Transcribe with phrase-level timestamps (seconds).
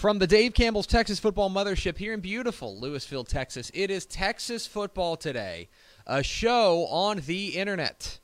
[0.00, 4.66] From the Dave Campbell's Texas Football Mothership here in beautiful Lewisville, Texas, it is Texas
[4.66, 5.68] Football Today,
[6.06, 8.18] a show on the internet.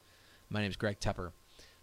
[0.48, 1.32] My name is Greg Tepper.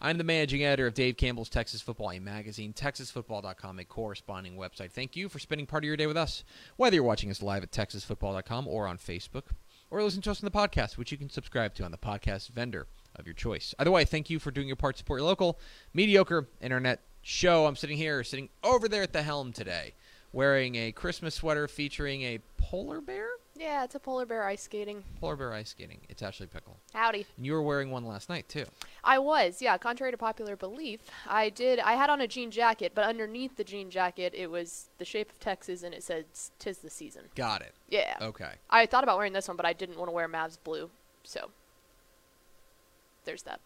[0.02, 4.90] I'm the managing editor of Dave Campbell's Texas Football, a magazine, texasfootball.com, a corresponding website.
[4.90, 6.44] Thank you for spending part of your day with us,
[6.76, 9.52] whether you're watching us live at texasfootball.com or on Facebook,
[9.92, 12.50] or listening to us on the podcast, which you can subscribe to on the podcast
[12.50, 13.76] vendor of your choice.
[13.78, 15.60] Either way, thank you for doing your part to support your local,
[15.94, 17.66] mediocre internet show.
[17.66, 19.94] I'm sitting here, sitting over there at the helm today,
[20.32, 23.30] wearing a Christmas sweater featuring a polar bear.
[23.56, 25.04] Yeah, it's a polar bear ice skating.
[25.20, 26.00] Polar bear ice skating.
[26.10, 26.78] It's actually pickle.
[26.94, 27.28] Howdy.
[27.38, 28.66] And you were wearing one last night too.
[29.04, 29.78] I was, yeah.
[29.78, 31.80] Contrary to popular belief, I did.
[31.80, 35.30] I had on a jean jacket, but underneath the jean jacket, it was the shape
[35.30, 36.26] of Texas, and it said
[36.58, 37.74] "Tis the season." Got it.
[37.90, 38.18] Yeah.
[38.22, 38.54] Okay.
[38.70, 40.90] I thought about wearing this one, but I didn't want to wear Mavs blue,
[41.24, 41.52] so
[43.26, 43.60] there's that.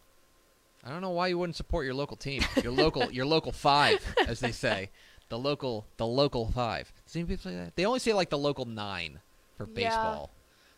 [0.84, 2.42] I don't know why you wouldn't support your local team.
[2.62, 4.90] Your local, your local five, as they say,
[5.28, 6.92] the local, the local five.
[7.06, 7.76] Does anybody say that?
[7.76, 9.20] They only say like the local nine
[9.56, 9.74] for Yeah.
[9.88, 10.30] baseball.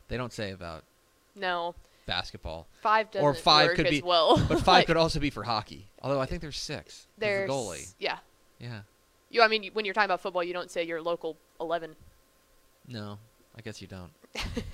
[0.09, 0.85] They don't say about
[1.37, 1.75] No,
[2.07, 2.67] basketball.
[2.83, 4.37] five doesn't Or five work could as be- well.
[4.39, 5.91] But five Like, could also be for hockey.
[6.03, 7.07] Although I think there's six.
[7.19, 7.95] There's there's the goalie.
[7.99, 8.19] Yeah.
[8.59, 8.81] Yeah.
[9.29, 9.43] You.
[9.43, 11.95] I mean, when you're talking about football, you don't say your local eleven.
[12.89, 13.19] No,
[13.57, 14.11] I guess you don't.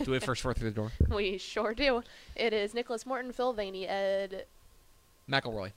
[0.02, 0.92] Do we have first four through the door?
[1.10, 2.02] We sure do.
[2.34, 4.46] It is Nicholas Morton, Phil Vaney, Ed.
[5.30, 5.72] McElroy.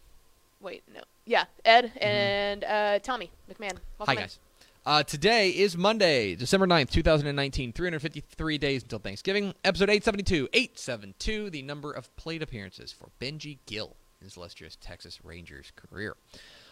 [0.61, 1.01] Wait, no.
[1.25, 3.73] Yeah, Ed and uh, Tommy McMahon.
[3.73, 4.19] Hi, Welcome in.
[4.23, 4.39] guys.
[4.85, 7.73] Uh, today is Monday, December 9th, 2019.
[7.73, 9.53] 353 days until Thanksgiving.
[9.63, 10.49] Episode 872.
[10.53, 16.15] 872, the number of plate appearances for Benji Gil in his illustrious Texas Rangers career.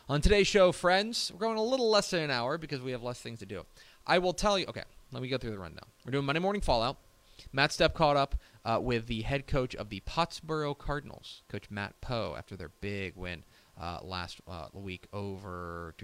[0.10, 3.04] On today's show, friends, we're going a little less than an hour because we have
[3.04, 3.66] less things to do.
[4.06, 4.66] I will tell you.
[4.68, 5.86] Okay, let me go through the rundown.
[6.06, 6.98] We're doing Monday Morning Fallout.
[7.54, 8.36] Matt Stepp caught up
[8.68, 13.16] uh, with the head coach of the Pottsboro Cardinals, Coach Matt Poe, after their big
[13.16, 13.44] win
[13.80, 15.96] uh, last uh, week over.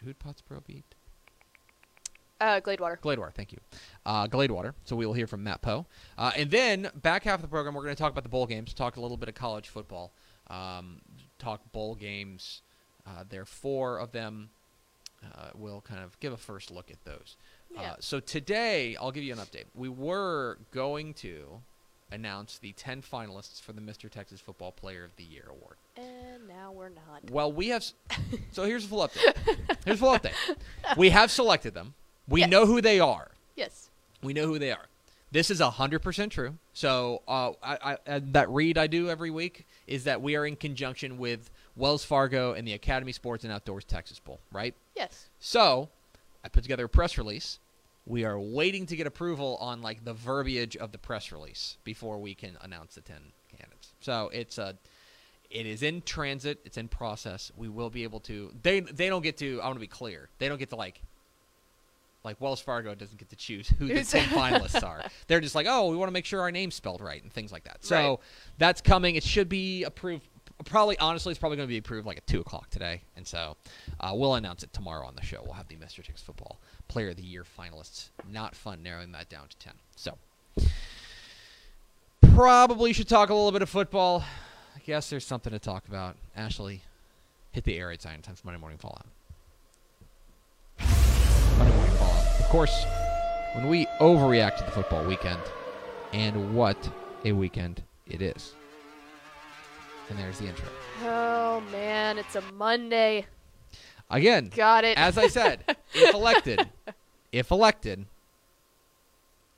[0.00, 0.94] Who did Pottsboro beat?
[2.38, 2.98] Uh, Gladewater.
[2.98, 3.58] Gladewater, thank you.
[4.04, 4.74] Uh, Gladewater.
[4.84, 5.86] So we will hear from Matt Poe.
[6.18, 8.46] Uh, and then, back half of the program, we're going to talk about the bowl
[8.46, 10.12] games, talk a little bit of college football,
[10.48, 11.00] um,
[11.38, 12.60] talk bowl games.
[13.06, 14.50] Uh, there are four of them.
[15.24, 17.36] Uh, we'll kind of give a first look at those.
[17.72, 17.92] Yeah.
[17.92, 19.64] Uh, so today, I'll give you an update.
[19.72, 21.62] We were going to
[22.12, 24.08] announce the 10 finalists for the Mr.
[24.10, 25.76] Texas Football Player of the Year award.
[25.96, 27.30] And now we're not.
[27.30, 27.82] Well, we have.
[27.82, 27.94] s-
[28.52, 29.34] so here's a full update.
[29.84, 30.34] Here's a full update.
[30.96, 31.94] We have selected them.
[32.28, 32.50] We Yes.
[32.50, 33.30] know who they are.
[33.56, 33.88] Yes.
[34.22, 34.86] We know who they are.
[35.30, 36.58] This is hundred percent true.
[36.74, 40.44] So uh, I, I, uh, that read I do every week is that we are
[40.44, 44.74] in conjunction with Wells Fargo and the Academy Sports and Outdoors Texas Bowl, right?
[44.94, 45.30] Yes.
[45.40, 45.88] So
[46.44, 47.58] I put together a press release.
[48.06, 52.18] We are waiting to get approval on like the verbiage of the press release before
[52.18, 53.20] we can announce the ten
[53.56, 53.92] candidates.
[54.00, 54.76] So it's a,
[55.50, 56.58] it is in transit.
[56.64, 57.52] It's in process.
[57.56, 58.52] We will be able to.
[58.62, 59.60] They they don't get to.
[59.62, 60.28] I want to be clear.
[60.38, 61.00] They don't get to like.
[62.24, 65.02] Like Wells Fargo doesn't get to choose who the Who's- ten finalists are.
[65.26, 67.50] They're just like, oh, we want to make sure our name's spelled right and things
[67.50, 67.84] like that.
[67.84, 68.18] So Right.
[68.58, 69.16] that's coming.
[69.16, 70.24] It should be approved.
[70.64, 73.56] Probably, honestly, it's probably going to be approved like at two o'clock today, and so
[74.00, 75.40] uh, we'll announce it tomorrow on the show.
[75.44, 75.96] We'll have the Mr.
[75.96, 76.58] Texas Football
[76.88, 78.10] Player of the Year finalists.
[78.30, 79.74] Not fun narrowing that down to ten.
[79.96, 80.18] So
[82.34, 84.24] probably should talk a little bit of football.
[84.74, 86.16] I guess there's something to talk about.
[86.36, 86.82] Ashley,
[87.52, 88.22] hit the air raid sign.
[88.22, 89.06] Time for Monday Morning Fallout.
[91.58, 92.40] Monday Morning Fallout.
[92.40, 92.84] Of course,
[93.54, 95.40] when we overreact to the football weekend,
[96.12, 96.90] and what
[97.24, 98.54] a weekend it is.
[100.10, 100.68] And there's the intro.
[101.04, 103.26] Oh man, it's a Monday.
[104.10, 104.98] Again, Got it.
[104.98, 105.64] as I said,
[105.94, 106.68] if elected,
[107.32, 108.04] if elected,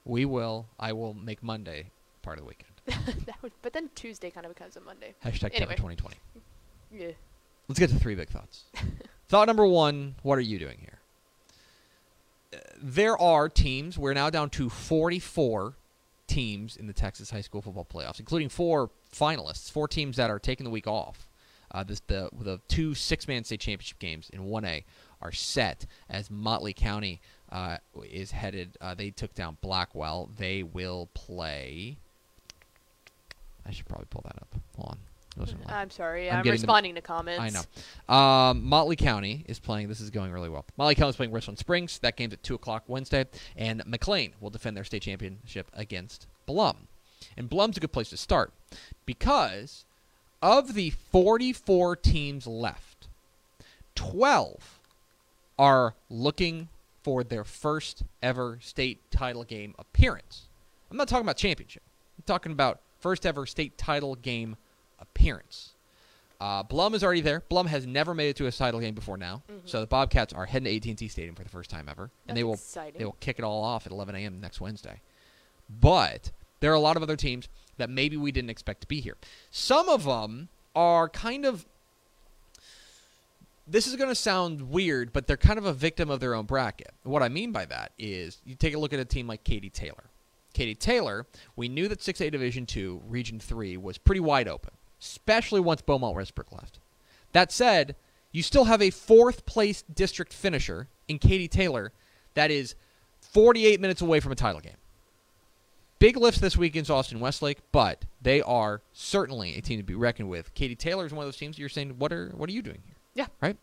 [0.05, 0.67] we will.
[0.79, 1.87] I will make Monday
[2.23, 3.25] part of the weekend.
[3.43, 5.15] Would- but then Tuesday kind of becomes a Monday.
[5.25, 5.75] Hashtag Anyway.
[5.75, 6.17] Kevin 2020.
[6.97, 7.07] Yeah.
[7.69, 8.65] Let's get to three big thoughts.
[9.29, 10.99] Thought number one: What are you doing here?
[12.53, 13.99] Uh, There are teams.
[13.99, 15.75] We're now down to 44
[16.27, 20.39] teams in the Texas high school football playoffs, including four finalists, four teams that are
[20.39, 21.29] taking the week off.
[21.71, 24.85] Uh, this, the the two six-man state championship games in 1A
[25.21, 28.77] are set as Motley County uh, is headed.
[28.81, 30.31] Uh, they took down Blackwell.
[30.37, 31.99] They will play.
[33.67, 34.55] I should probably pull that up.
[34.77, 34.99] Hold on.
[35.67, 36.31] I'm sorry.
[36.31, 37.41] I'm I'm, the- responding to comments.
[37.41, 38.15] I know.
[38.15, 39.89] Um, Motley County is playing.
[39.89, 40.65] This is going really well.
[40.77, 41.99] Motley County is playing Richland Springs.
[41.99, 43.27] That game's at two o'clock Wednesday,
[43.57, 46.89] and McLean will defend their state championship against Blum.
[47.37, 48.53] And Blum's a good place to start
[49.07, 49.85] because
[50.43, 53.09] of the 44 teams left,
[53.95, 54.79] 12
[55.59, 56.69] are looking
[57.03, 60.49] for their first ever state title game appearance.
[60.91, 61.83] I'm not talking about championship.
[62.19, 64.57] I'm talking about first ever state title game
[65.25, 65.71] appearance.
[66.41, 67.43] Uh, Blum is already there.
[67.49, 70.45] Blum has never made it to a title game before now, so the Bobcats are
[70.45, 72.99] heading to AT&T Stadium for the first time ever, and they will exciting.
[72.99, 74.41] they will kick it all off at 11 a.m.
[74.41, 75.01] next Wednesday.
[75.81, 77.49] But there are a lot of other teams
[77.79, 79.17] that maybe we didn't expect to be here.
[79.51, 81.65] Some of them are kind of.
[83.67, 86.45] This is going to sound weird, but they're kind of a victim of their own
[86.45, 86.93] bracket.
[87.05, 89.71] What I mean by that is you take a look at a team like Katy
[89.71, 90.05] Taylor.
[90.53, 94.73] Katy Taylor, we knew that 6A Division 2, Region 3 was pretty wide open,
[95.05, 96.79] especially once Beaumont Westbrook left.
[97.33, 97.95] That said,
[98.33, 101.93] you still have a fourth place district finisher in Katy Taylor
[102.35, 102.75] that is
[103.21, 104.77] 48 minutes away from a title game.
[105.99, 109.95] Big lifts this week against Austin Westlake, but they are certainly a team to be
[109.95, 110.53] reckoned with.
[110.55, 112.83] Katy Taylor is one of those teams you're saying, what are what are you doing
[112.85, 112.97] here?
[113.15, 113.27] Yeah.
[113.41, 113.57] Right?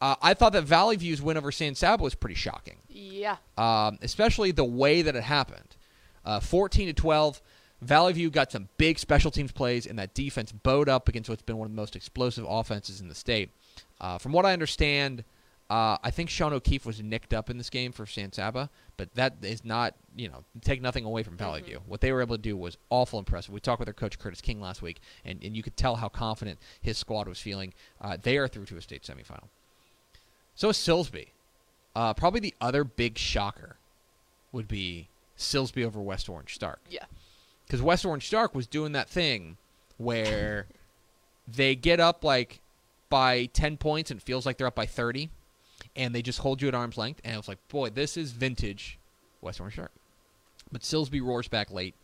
[0.00, 3.36] Uh, I thought that Valley View's win over San Saba was pretty shocking Yeah.
[3.56, 5.76] um, especially the way that it happened.
[6.24, 7.40] Uh, 14 to 12,
[7.82, 11.42] Valley View got some big special teams plays, and that defense bowed up against what's
[11.42, 13.50] been one of the most explosive offenses in the state.
[14.00, 15.24] Uh, from what I understand,
[15.68, 19.12] uh, I think Sean O'Keefe was nicked up in this game for San Saba, but
[19.14, 21.80] that is not, you know, take nothing away from Valley View.
[21.86, 23.52] What they were able to do was awful impressive.
[23.52, 26.08] We talked with their coach Curtis King last week, and, and you could tell how
[26.08, 27.74] confident his squad was feeling.
[28.00, 29.48] Uh, they are through to a state semifinal.
[30.54, 31.28] So is Silsbee.
[31.94, 33.76] Uh, probably the other big shocker
[34.52, 36.80] would be Silsbee over West Orange Stark.
[36.88, 37.04] Yeah.
[37.66, 39.56] Because West Orange Stark was doing that thing
[39.96, 40.66] where
[41.48, 42.60] they get up like
[43.08, 45.30] by 10 points and feels like they're up by 30,
[45.94, 47.20] and they just hold you at arm's length.
[47.24, 48.98] And I was like, boy, this is vintage
[49.40, 49.92] West Orange Stark.
[50.70, 51.94] But Silsbee roars back late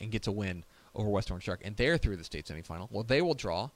[0.00, 0.64] and gets a win
[0.94, 2.88] over West Orange Stark, and they're through the state semifinal.
[2.90, 3.70] Well, they will draw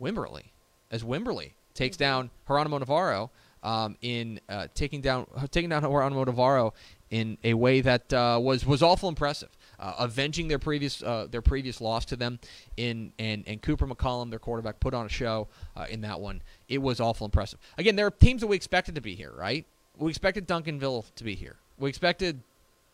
[0.00, 0.50] Wimberley
[0.90, 3.30] as Wimberley takes down Geronimo Navarro
[3.62, 6.74] um, in uh, taking down taking down Geronimo Navarro
[7.10, 11.42] in a way that uh, was was awful impressive, uh, avenging their previous uh, their
[11.42, 12.38] previous loss to them
[12.76, 16.42] in and and Cooper McCollum, their quarterback, put on a show uh, in that one.
[16.68, 17.58] It was awful impressive.
[17.78, 19.64] Again, there are teams that we expected to be here, right?
[19.98, 21.56] We expected Duncanville to be here.
[21.78, 22.40] We expected,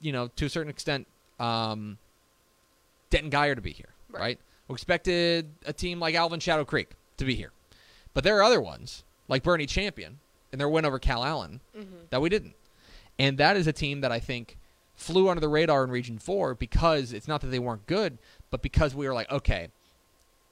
[0.00, 1.06] you know, to a certain extent,
[1.40, 1.98] um,
[3.10, 4.20] Denton Guyer to be here, Right.
[4.20, 4.38] right?
[4.68, 7.50] We expected a team like Alvin Shadow Creek to be here.
[8.14, 10.18] But there are other ones, like Boerne Champion
[10.50, 11.60] and their win over Calallen,
[12.10, 12.54] that we didn't.
[13.18, 14.56] And that is a team that I think
[15.02, 18.18] flew under the radar in Region 4 because it's not that they weren't good,
[18.50, 19.68] but because we were like, okay,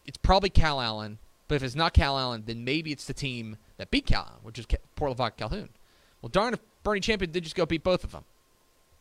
[0.07, 1.19] it's probably Calallen,
[1.49, 4.67] but if it's not Calallen, then maybe it's the team that beat Calallen, which is
[4.97, 5.69] Port Lavaca Calhoun.
[6.23, 8.25] Well, darn if Boerne Champion did just go beat both of them.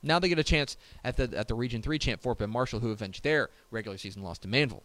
[0.02, 2.80] Now they get a chance at the at the Region Three champ Fort Bend Marshall,
[2.80, 4.82] who avenged their regular season loss to Manvel.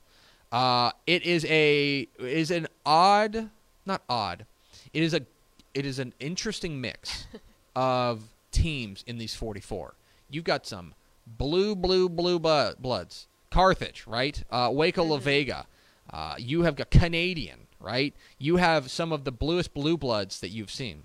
[0.51, 3.51] Uh, it is a it is an odd,
[3.87, 4.45] not odd.
[4.93, 5.21] It is a
[5.73, 7.27] it is an interesting mix
[7.77, 9.95] of teams in these 44.
[10.35, 10.95] You've got some
[11.27, 13.29] blue, blue, blue bu- bloods.
[13.51, 14.43] Carthage, right?
[14.51, 15.67] Uh, Waco La Vega.
[16.13, 18.13] Uh, you have got Canadian, right?
[18.39, 21.05] You have some of the bluest blue bloods that you've seen.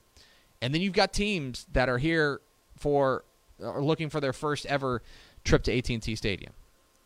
[0.63, 2.41] And then you've got teams that are here
[2.75, 3.23] for
[3.63, 5.03] are looking for their first ever
[5.43, 6.53] trip to AT&T Stadium.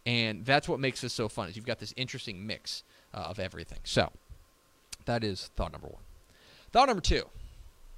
[0.05, 1.49] And that's what makes this so fun.
[1.49, 3.79] Is you've got this interesting mix uh, of everything.
[3.83, 4.11] So,
[5.05, 5.97] that is thought number 1.
[6.71, 7.23] Thought number 2.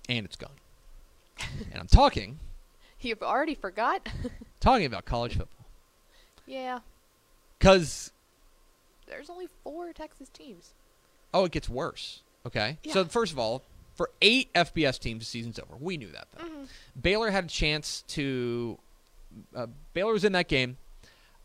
[0.09, 0.49] And it's gone.
[1.71, 2.39] and I'm talking
[3.05, 4.09] You've already forgot?
[4.59, 5.65] talking about college football.
[6.45, 6.79] yeah.
[7.59, 8.11] Cuz
[9.07, 10.73] There's only four Texas teams.
[11.33, 12.21] oh, it gets worse.
[12.45, 12.77] Okay?
[12.91, 13.63] So, first of all,
[13.95, 15.75] for 8 FBS teams the season's over.
[15.79, 16.47] We knew that though.
[16.99, 18.77] Baylor had a chance to.
[19.55, 20.77] Uh, Baylor was in that game,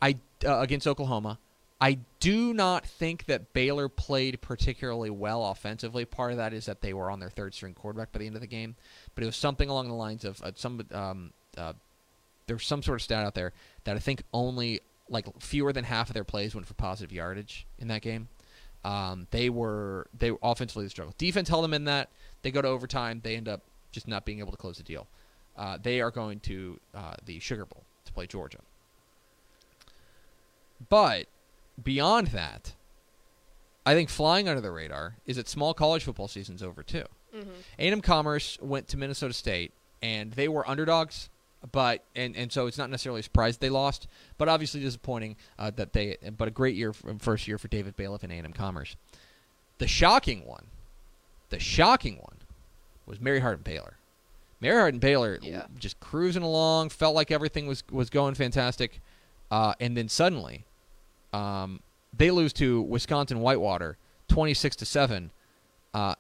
[0.01, 1.39] I uh, against Oklahoma.
[1.81, 6.05] I do not think that Baylor played particularly well offensively.
[6.05, 8.35] Part of that is that they were on their third string quarterback by the end
[8.35, 8.77] of the game,
[9.15, 10.87] but it was something along the lines of uh, some.
[10.93, 11.73] Um, uh,
[12.47, 13.53] there was some sort of stat out there
[13.85, 17.67] that I think only like fewer than half of their plays went for positive yardage
[17.79, 18.29] in that game.
[18.85, 21.15] Um, they were they were offensively the struggle.
[21.19, 22.09] Defense held them in that.
[22.43, 23.21] They go to overtime.
[23.23, 23.61] They end up
[23.93, 25.07] just not being able to close the deal.
[25.57, 28.59] Uh, they are going to uh, the Sugar Bowl to play Georgia.
[30.89, 31.27] But
[31.83, 32.73] beyond that,
[33.85, 37.05] I think flying under the radar is that small college football season's over too.
[37.35, 37.51] Mm-hmm.
[37.79, 41.29] A&M Commerce went to Minnesota State, and they were underdogs,
[41.73, 44.07] but and and so it's not necessarily a surprise they lost,
[44.39, 46.17] but obviously disappointing uh, that they.
[46.37, 48.97] But a great year, for, first year for David Bailiff and A&M Commerce.
[49.79, 50.67] The shocking one,
[51.51, 52.37] the shocking one,
[53.07, 53.97] was Mary Hardin Baylor.
[54.61, 55.67] Mary Hardin Baylor Yeah.
[55.79, 59.01] just cruising along, felt like everything was was going fantastic,
[59.51, 60.65] uh, and then suddenly,
[61.33, 61.81] um,
[62.17, 63.97] they lose to Wisconsin Whitewater,
[64.29, 65.31] twenty six to seven.
[65.95, 66.15] Uh,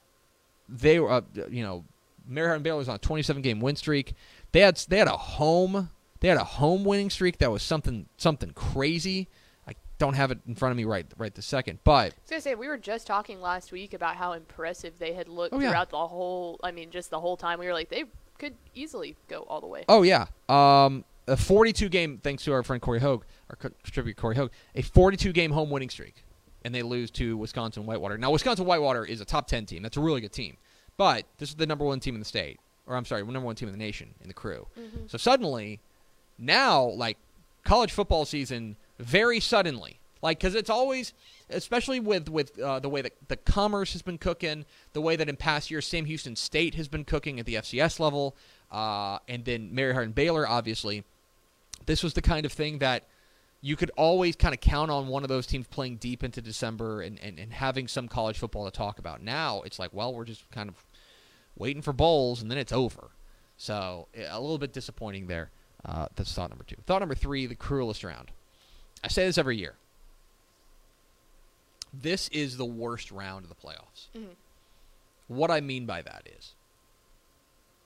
[0.68, 1.20] they were, uh,
[1.50, 1.84] you know,
[2.30, 4.14] Mary Hardin Baylor was on a twenty seven game win streak.
[4.52, 8.06] They had they had a home they had a home winning streak that was something
[8.16, 9.28] something crazy.
[9.66, 12.12] I don't have it in front of me right right this second, but I was
[12.30, 15.60] gonna say we were just talking last week about how impressive they had looked Oh,
[15.60, 15.70] yeah.
[15.70, 16.58] throughout the whole.
[16.62, 17.58] I mean, just the whole time.
[17.58, 18.04] We were like, they
[18.38, 19.84] could easily go all the way.
[19.88, 22.18] Oh yeah, um, a 42 game.
[22.22, 25.90] Thanks to our friend Corey Hogue, our contributor Corey Hogue, a 42 game home winning
[25.90, 26.24] streak,
[26.64, 28.18] and they lose to Wisconsin Whitewater.
[28.18, 29.82] Now Wisconsin Whitewater is a top 10 team.
[29.82, 30.56] That's a really good team,
[31.00, 33.56] but this is the number one team in the state, or I'm sorry, number one
[33.56, 34.66] team in the nation in the crew.
[35.06, 35.80] So suddenly,
[36.38, 37.16] now like
[37.64, 41.14] college football season, very suddenly, like because it's always,
[41.48, 45.26] especially with with uh, the way that the commerce has been cooking, the way that
[45.26, 48.36] in past years Sam Houston State has been cooking at the FCS level,
[48.70, 51.04] uh, and then Mary Hardin Baylor, obviously,
[51.86, 53.04] this was the kind of thing that
[53.62, 57.02] you could always kind of count on one of those teams playing deep into December
[57.02, 59.22] and, and, and having some college football to talk about.
[59.22, 60.74] Now it's like, well, we're just kind of
[61.56, 63.10] waiting for bowls, and then it's over.
[63.56, 65.50] So a little bit disappointing there.
[65.84, 66.76] Uh, that's thought number two.
[66.86, 68.30] Thought number three: the cruelest round.
[69.02, 69.74] I say this every year.
[71.92, 74.08] This is the worst round of the playoffs.
[74.14, 74.36] Mhm.
[75.28, 76.54] What I mean by that is,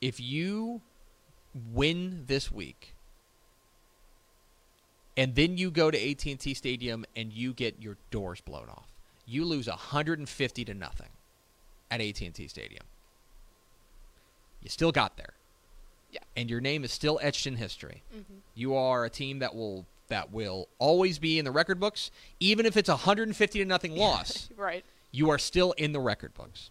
[0.00, 0.83] if you
[1.73, 2.94] win this week,
[5.16, 8.88] and then you go to AT&T Stadium and you get your doors blown off,
[9.26, 11.11] you lose 150 to nothing
[11.90, 12.85] at AT&T Stadium.
[14.64, 15.35] You still got there.
[16.11, 16.21] Yeah.
[16.37, 18.02] And your name is still etched in history.
[18.16, 18.25] Mhm.
[18.54, 22.66] You are a team that will that will always be in the record books, even
[22.66, 24.49] if it's a 150 to nothing loss.
[24.56, 24.85] Right.
[25.12, 26.71] you are still in the record books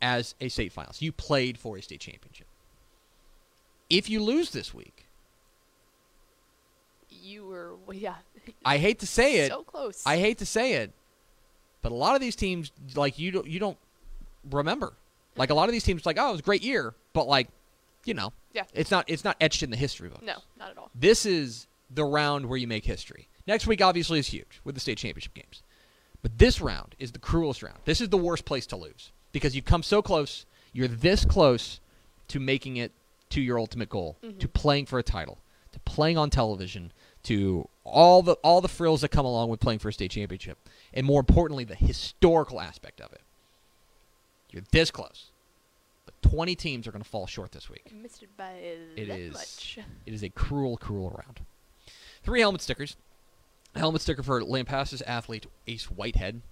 [0.00, 1.00] as a state finalist.
[1.00, 2.46] You played for a state championship.
[3.88, 5.06] If you lose this week,
[7.10, 7.74] You were.
[7.92, 8.16] Yeah.
[8.64, 10.02] I hate to say it, So close.
[10.04, 10.92] I hate to say it,
[11.82, 13.78] but a lot of these teams, like you, don't, you don't
[14.50, 14.94] remember.
[15.36, 17.48] Like a lot of these teams, like oh, it was a great year, but like,
[18.04, 18.64] you know, Yeah.
[18.74, 20.22] it's not it's not etched in the history books.
[20.22, 20.90] No, not at all.
[20.94, 23.28] This is the round where you make history.
[23.46, 25.62] Next week, obviously, is huge with the state championship games.
[26.22, 27.78] But this round is the cruelest round.
[27.84, 30.46] This is the worst place to lose because you've come so close.
[30.72, 31.80] You're this close
[32.28, 32.92] to making it
[33.30, 34.38] to your ultimate goal, mm-hmm.
[34.38, 35.38] to playing for a title,
[35.72, 36.92] to playing on television,
[37.24, 40.58] to all the all the frills that come along with playing for a state championship,
[40.94, 43.20] and more importantly, the historical aspect of it.
[44.50, 45.31] You're this close,
[46.22, 47.92] 20 teams are going to fall short this week.
[47.94, 48.52] Missed it by
[48.96, 49.32] It that is.
[49.34, 49.78] much.
[50.06, 51.40] It is a cruel, cruel round.
[52.22, 52.96] Three helmet stickers.
[53.74, 56.42] A helmet sticker for Lampasas athlete Ace Whitehead.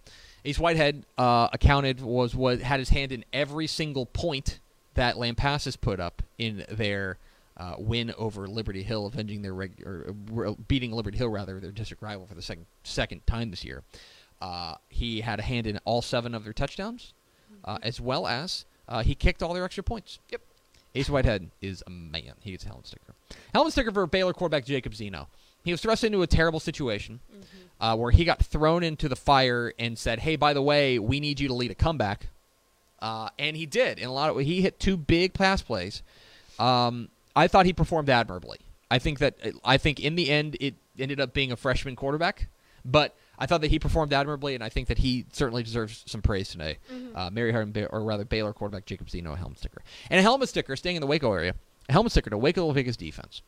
[0.44, 4.58] Ace Whitehead uh, accounted was what had his hand in every single point
[4.94, 7.18] that Lampasas put up in their
[7.58, 10.14] uh, win over Liberty Hill, avenging their reg- or
[10.46, 13.82] uh, beating Liberty Hill rather their district rival for the second second time this year.
[14.40, 17.12] Uh, he had a hand in all seven of their touchdowns,
[17.66, 20.18] uh, as well as uh, he kicked all their extra points.
[20.30, 20.42] Yep.
[20.94, 22.34] Ace Whitehead is a man.
[22.40, 23.14] He gets a helmet sticker.
[23.54, 25.28] Helmet sticker for Baylor quarterback Jacob Zeno.
[25.64, 27.20] He was thrust into a terrible situation
[27.80, 31.20] uh, where he got thrown into the fire and said, "Hey, by the way, we
[31.20, 32.28] need you to lead a comeback."
[33.00, 33.98] Uh, and he did.
[33.98, 36.02] In a lot of he hit two big pass plays.
[36.58, 38.58] Um, I thought he performed admirably.
[38.90, 42.48] I think that I think in the end it ended up being a freshman quarterback,
[42.84, 46.20] but I thought that he performed admirably, and I think that he certainly deserves some
[46.22, 46.76] praise today.
[47.14, 50.48] Uh, Mary Hardin, or rather Baylor quarterback Jacob Zeno, a helmet sticker, and a helmet
[50.50, 51.54] sticker staying in the Waco area.
[51.88, 53.42] A helmet sticker to Waco Vegas defense.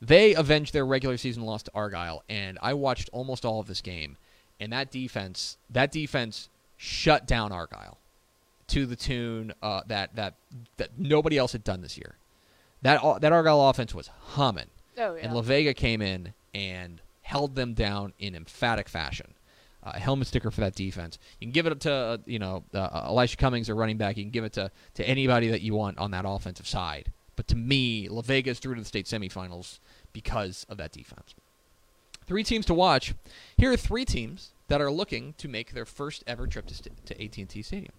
[0.00, 3.80] They avenged their regular season loss to Argyle, and I watched almost all of this
[3.80, 4.16] game.
[4.60, 7.98] And that defense, that defense shut down Argyle
[8.68, 10.34] to the tune uh, that that
[10.76, 12.14] that nobody else had done this year.
[12.82, 15.22] That that Argyle offense was humming, Oh yeah.
[15.24, 17.00] and La Vega came in and
[17.32, 19.32] held them down in emphatic fashion.
[19.82, 21.18] Uh, a helmet sticker for that defense.
[21.40, 24.16] You can give it to uh, you know uh, Elisha Cummings, a running back.
[24.18, 27.10] You can give it to to anybody that you want on that offensive side.
[27.34, 29.78] But to me, La Vega's through to the state semifinals
[30.12, 31.34] because of that defense.
[32.26, 33.14] Three teams to watch.
[33.56, 37.06] Here are three teams that are looking to make their first ever trip to, st-
[37.06, 37.94] to AT&T Stadium.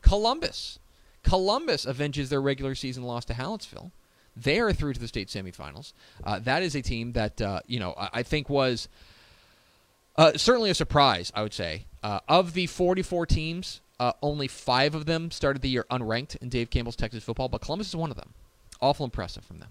[0.00, 0.78] Columbus.
[1.24, 3.90] Columbus avenges their regular season loss to Hallettsville.
[4.36, 5.92] They are through to the state semifinals.
[6.22, 8.88] Uh, that is a team that uh, you know I, I think was
[10.16, 11.32] uh, certainly a surprise.
[11.34, 15.68] I would say uh, of the 44 teams, uh, only five of them started the
[15.68, 18.34] year unranked in Dave Campbell's Texas football, but Columbus is one of them.
[18.80, 19.70] Awful impressive from them.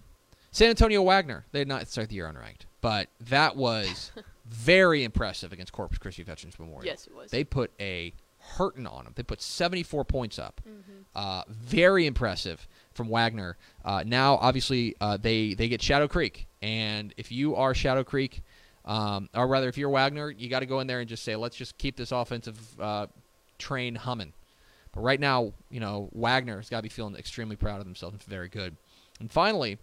[0.52, 4.12] San Antonio Wagner, they did not start the year unranked, but that was
[4.46, 6.86] very impressive against Corpus Christi Veterans Memorial.
[6.86, 7.30] Yes, it was.
[7.30, 8.14] They put a
[8.54, 9.14] hurting on them.
[9.16, 10.62] They put 74 points up.
[10.68, 10.92] Mm-hmm.
[11.16, 13.58] Uh, very impressive from Wagner.
[13.84, 18.42] Uh, now, obviously, uh, they they get Shadow Creek, and if you are Shadow Creek,
[18.86, 21.36] um, or rather, if you're Wagner, you got to go in there and just say,
[21.36, 23.08] let's just keep this offensive uh,
[23.58, 24.34] train humming.
[24.94, 28.16] But right now, you know, Wagner has got to be feeling extremely proud of themselves.
[28.16, 28.78] It's very good.
[29.20, 29.78] And finally,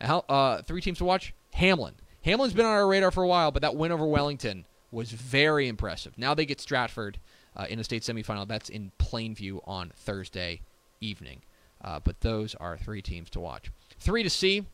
[0.00, 1.94] uh, three teams to watch: Hamlin.
[2.22, 5.68] Hamlin's been on our radar for a while, but that win over Wellington was very
[5.68, 6.18] impressive.
[6.18, 7.18] Now they get Stratford
[7.56, 8.46] uh, in a state semifinal.
[8.46, 10.62] That's in Plainview on Thursday
[11.00, 11.42] evening.
[11.82, 13.70] Uh, but those are three teams to watch.
[13.98, 14.66] Three to see.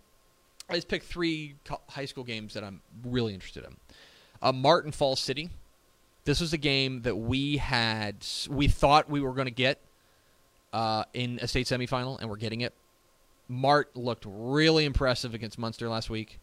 [0.68, 3.76] I just picked three co- high school games that I'm really interested in.
[4.42, 5.50] Uh, Martin Falls City.
[6.24, 9.80] This was a game that we had, we thought we were going to get
[10.72, 12.74] uh, in a state semifinal, and we're getting it.
[13.48, 16.40] Mart looked really impressive against Muenster last week.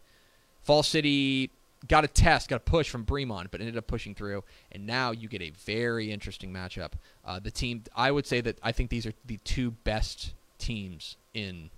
[0.62, 1.50] Fall City
[1.88, 4.44] got a test, got a push from Bremond, but ended up pushing through.
[4.72, 6.92] And now you get a very interesting matchup.
[7.24, 11.16] Uh, the team, I would say that I think these are the two best teams
[11.34, 11.70] in.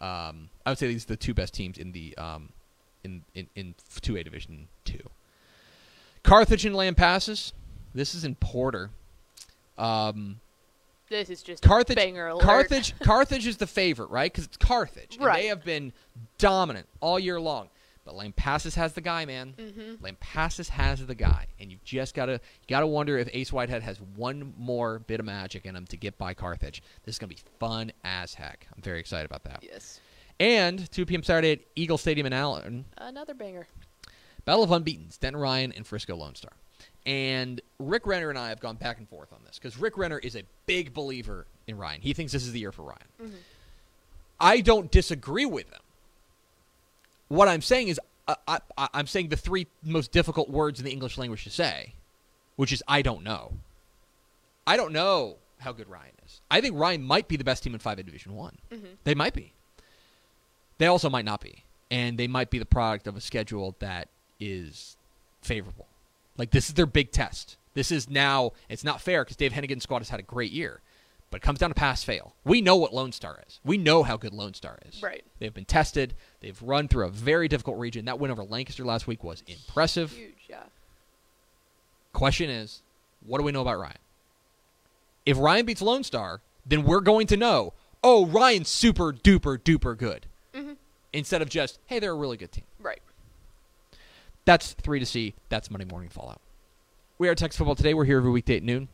[0.00, 2.50] Um, I would say these are the two best teams in the um,
[3.04, 5.00] in in in two A Division Two.
[6.22, 7.52] Carthage and Lampasas.
[7.94, 8.90] This is in Porter.
[9.78, 10.40] Um,
[11.08, 11.96] this is just Carthage.
[11.96, 12.44] a banger alert.
[12.44, 12.94] Carthage.
[13.00, 14.30] Carthage is the favorite, right?
[14.30, 15.42] Because it's Carthage, Right.
[15.42, 15.92] they have been
[16.38, 17.68] dominant all year long.
[18.10, 19.54] But Lampasas has the guy, man.
[19.56, 20.04] Mm-hmm.
[20.04, 22.38] Lampasas has the guy, and you've just got to you
[22.68, 25.96] got to wonder if Ace Whitehead has one more bit of magic in him to
[25.96, 26.82] get by Carthage.
[27.04, 28.66] This is gonna be fun as heck.
[28.74, 29.62] I'm very excited about that.
[29.62, 30.00] Yes.
[30.40, 31.22] And 2 p.m.
[31.22, 33.66] Saturday at Eagle Stadium in Allen, Another banger.
[34.44, 36.52] Battle of Unbeaten, Denton Ryan and Frisco Lone Star.
[37.06, 40.18] And Rick Renner and I have gone back and forth on this because Rick Renner
[40.18, 42.00] is a big believer in Ryan.
[42.00, 43.06] He thinks this is the year for Ryan.
[43.22, 43.34] Mhm.
[44.40, 45.80] I don't disagree with him.
[47.30, 50.84] What I'm saying is, I, I, I- I'm saying the three most difficult words in
[50.84, 51.94] the English language to say,
[52.56, 53.52] which is I don't know.
[54.66, 56.40] I don't know how good Ryan is.
[56.50, 58.58] I think Ryan might be the best team in 5A Division 1.
[58.72, 58.78] Mhm.
[59.04, 59.52] They might be.
[60.78, 61.64] They also might not be.
[61.90, 64.08] And they might be the product of a schedule that
[64.38, 64.96] is
[65.42, 65.86] favorable.
[66.36, 67.56] Like, this is their big test.
[67.74, 70.80] This is now, it's not fair because Dave Henigan's squad has had a great year,
[71.30, 72.34] but it comes down to pass fail.
[72.44, 73.60] We know what Lone Star is.
[73.64, 75.02] We know how good Lone Star is.
[75.02, 75.24] Right.
[75.38, 76.14] They've been tested.
[76.40, 78.04] They've run through a very difficult region.
[78.06, 80.12] That win over Lancaster last week was impressive.
[80.12, 80.34] Huge.
[80.48, 80.62] Yeah.
[82.12, 82.82] Question is,
[83.24, 83.98] what do we know about Ryan?
[85.24, 89.96] If Ryan beats Lone Star, then we're going to know, oh, Ryan's super duper duper
[89.96, 90.26] good.
[90.52, 90.76] Mhm.
[91.12, 92.64] Instead of just, hey, they're a really good team.
[92.80, 93.00] Right.
[94.44, 95.34] That's three to see.
[95.48, 96.40] That's Monday Morning Fallout.
[97.18, 97.94] We are Texas Football today.
[97.94, 98.88] We're here every weekday at noon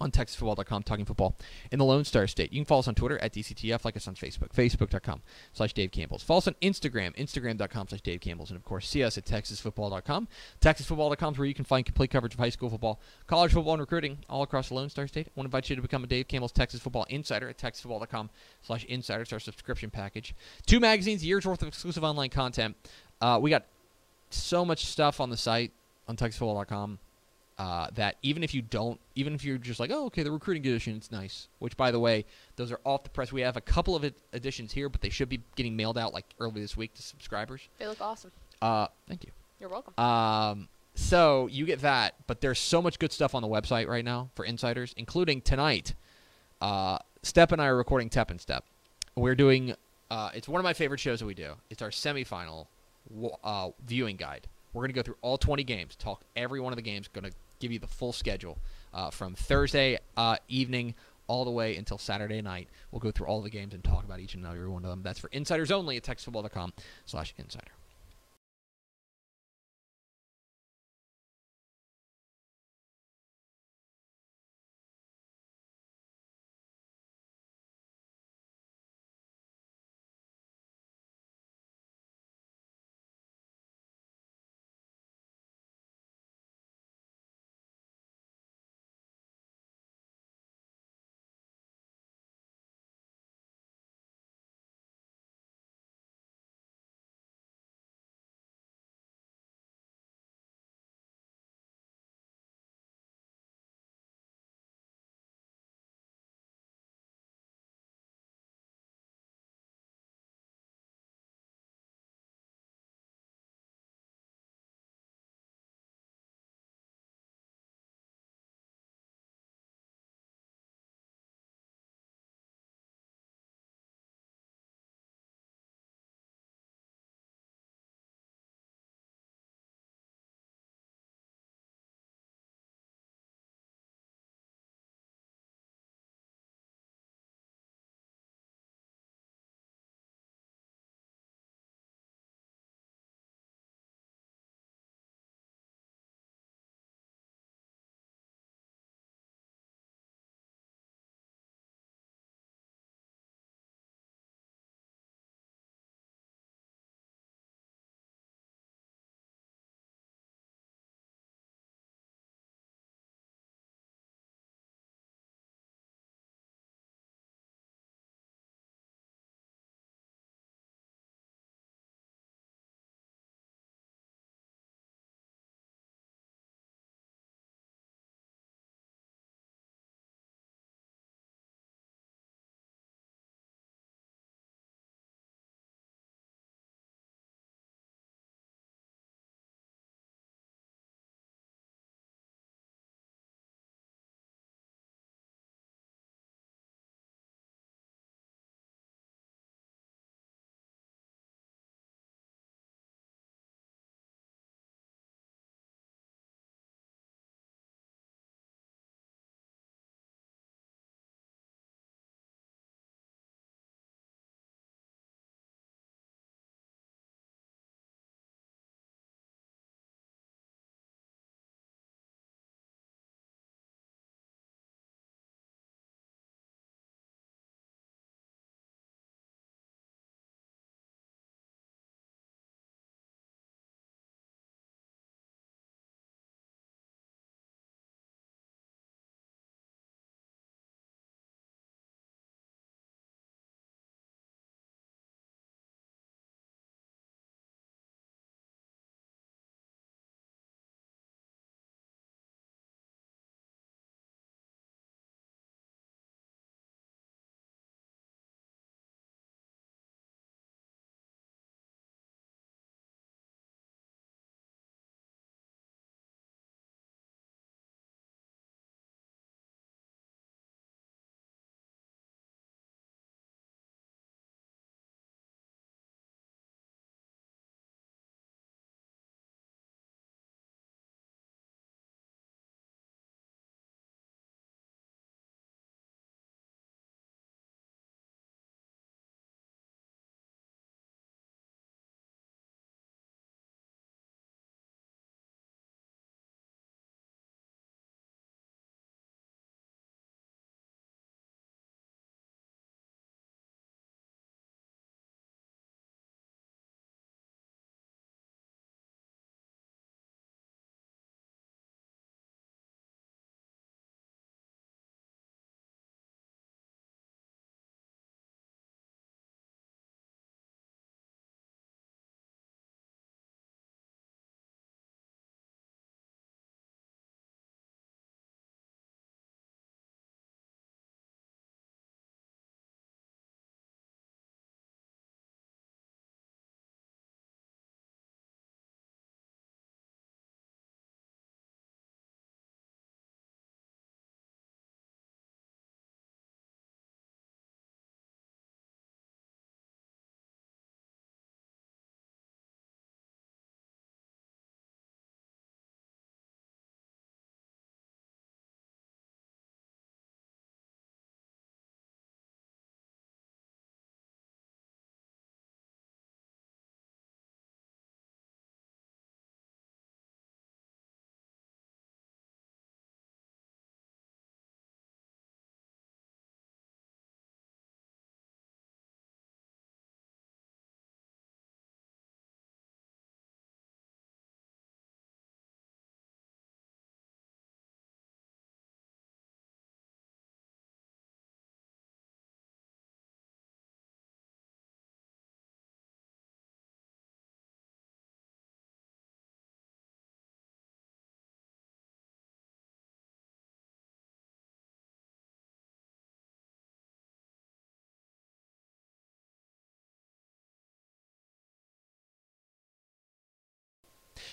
[0.00, 1.36] on TexasFootball.com, talking football
[1.70, 2.52] in the Lone Star State.
[2.52, 5.90] You can follow us on Twitter at DCTF, like us on Facebook, Facebook.com slash Dave
[5.90, 6.22] Campbell's.
[6.22, 8.50] Follow us on Instagram, Instagram.com slash Dave Campbell's.
[8.50, 10.28] And, of course, see us at TexasFootball.com.
[10.60, 13.80] TexasFootball.com is where you can find complete coverage of high school football, college football, and
[13.80, 15.28] recruiting all across the Lone Star State.
[15.28, 18.30] I want to invite you to become a Dave Campbell's Texas Football Insider at TexasFootball.com
[18.62, 19.22] slash Insider.
[19.22, 20.34] It's our subscription package.
[20.66, 22.76] Two magazines, a year's worth of exclusive online content.
[23.20, 23.64] Uh, we got
[24.30, 25.72] so much stuff on the site
[26.08, 26.98] on TexasFootball.com
[27.58, 30.66] uh, that even if you don't, even if you're just like, oh, okay, the recruiting
[30.66, 31.48] edition, it's nice.
[31.60, 32.24] Which, by the way,
[32.56, 33.32] those are off the press.
[33.32, 36.26] We have a couple of editions here, but they should be getting mailed out like
[36.40, 37.68] early this week to subscribers.
[37.78, 38.32] They look awesome.
[38.60, 39.30] Uh, thank you.
[39.60, 39.94] You're welcome.
[40.02, 44.04] Um, so you get that, but there's so much good stuff on the website right
[44.04, 45.94] now for insiders, including tonight.
[46.60, 48.64] Uh, Stepp and I are recording Tep and Step.
[49.16, 49.74] We're doing.
[50.10, 51.54] Uh, it's one of my favorite shows that we do.
[51.70, 52.66] It's our semifinal
[53.42, 54.48] uh, viewing guide.
[54.74, 57.24] We're going to go through all 20 games, talk every one of the games, going
[57.24, 58.58] to give you the full schedule
[58.92, 60.94] uh, from Thursday uh, evening
[61.26, 62.68] all the way until Saturday night.
[62.90, 65.02] We'll go through all the games and talk about each and every one of them.
[65.02, 66.74] That's for insiders only at texasfootball.com
[67.06, 67.72] slash insider.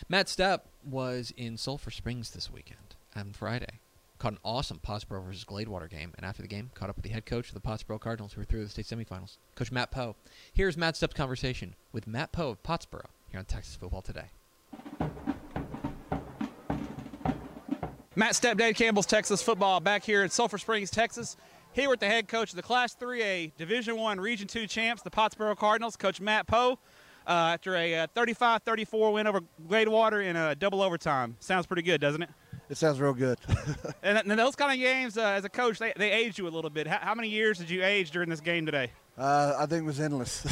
[0.10, 3.80] Matt Stepp was in Sulphur Springs this weekend on Friday.
[4.18, 7.10] Caught an awesome Pottsboro versus Gladewater game, and after the game, caught up with the
[7.10, 10.16] head coach of the Pottsboro Cardinals, who were through the state semifinals, Coach Matt Poe.
[10.54, 14.30] Here's Matt Stepp's conversation with Matt Poe of Pottsboro here on Texas Football Today.
[18.16, 21.38] Matt Stepp, Dave Campbell's Texas football back here in Sulphur Springs, Texas.
[21.74, 25.10] Here with the head coach of the Class 3A Division One Region 2 champs, the
[25.10, 26.78] Pottsboro Cardinals, Coach Matt Poe.
[27.28, 31.36] Uh, after a 35-34 uh, win over Gladewater in a double overtime.
[31.40, 32.30] Sounds pretty good, doesn't it?
[32.72, 33.38] It sounds real good.
[34.04, 36.50] and, and, those kind of games, uh, as a coach, they, they age you a
[36.50, 36.88] little bit.
[36.88, 38.92] How, how, many years did you age during this game today?
[39.18, 40.46] Uh, I think it was endless,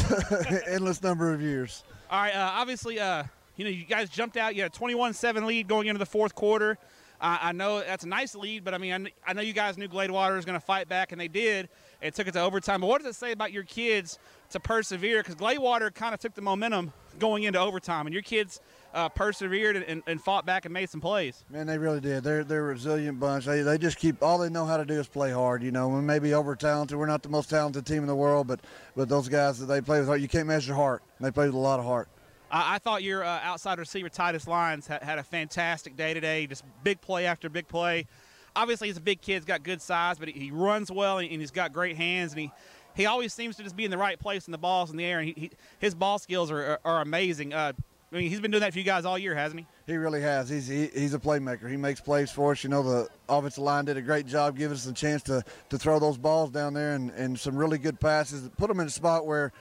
[0.68, 1.84] endless number of years.
[2.12, 2.36] All right.
[2.36, 3.24] Uh, obviously, uh,
[3.56, 4.54] you know, you guys jumped out.
[4.54, 6.78] You had a 21-7 lead going into the fourth quarter.
[7.22, 9.90] I know that's a nice lead, but I mean, I, I know you guys knew
[9.90, 11.68] Gladewater was going to fight back, and they did.
[12.02, 12.80] It took it to overtime.
[12.80, 14.20] But what does it say about your kids
[14.52, 15.20] to persevere?
[15.22, 18.62] Because Gladewater kind of took the momentum going into overtime, and your kids
[18.94, 21.44] uh, persevered and, and, fought back and made some plays.
[21.50, 22.24] Man, they really did.
[22.24, 23.46] They're they're a resilient bunch.
[23.46, 25.62] They, they just keep all they know how to do is play hard.
[25.62, 26.98] You know, we may be over talented.
[26.98, 28.62] We're not the most talented team in the world, but
[28.96, 31.04] but those guys that they play with heart, you can't measure heart.
[31.20, 32.08] They play with a lot of heart.
[32.52, 36.48] I, I thought your uh, outside receiver Titus Lyons had, had a fantastic day today.
[36.48, 38.08] Just big play after big play.
[38.56, 39.36] Obviously, he's a big kid.
[39.36, 42.32] He's got good size, but he, he runs well and, and he's got great hands.
[42.32, 42.52] And he
[42.96, 45.06] he always seems to just be in the right place and the ball's in the
[45.06, 45.20] air.
[45.20, 47.54] And he, he his ball skills are, are, are amazing.
[47.54, 47.74] Uh,
[48.12, 49.68] I mean, he's been doing that for you guys all year, hasn't he?
[49.86, 50.50] He really has.
[50.50, 51.70] He's he, he's a playmaker.
[51.70, 52.64] He makes plays for us.
[52.64, 55.78] You know, the offensive line did a great job giving us a chance to, to
[55.78, 58.50] throw those balls down there and, and some really good passes.
[58.58, 59.52] Put them in a spot where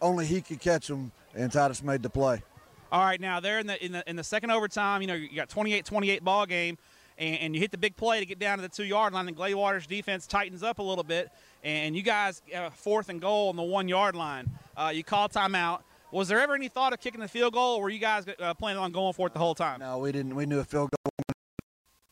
[0.00, 2.42] only he could catch them, and Titus made the play.
[2.90, 5.00] All right, now they're in the in the in the second overtime.
[5.00, 6.76] You know, you got 28-28 ball game
[7.18, 9.28] and, and, you hit the big play to get down to the two yard line.
[9.28, 11.30] And Gladewater's defense tightens up a little bit,
[11.62, 14.50] and you guys uh, fourth and goal on the one yard line.
[14.76, 15.80] Uh, you call timeout.
[16.10, 18.52] Was there ever any thought of kicking the field goal, or were you guys uh,
[18.54, 19.80] planning on going for it the whole time?
[19.80, 20.34] No, we didn't.
[20.34, 21.12] We knew a field goal,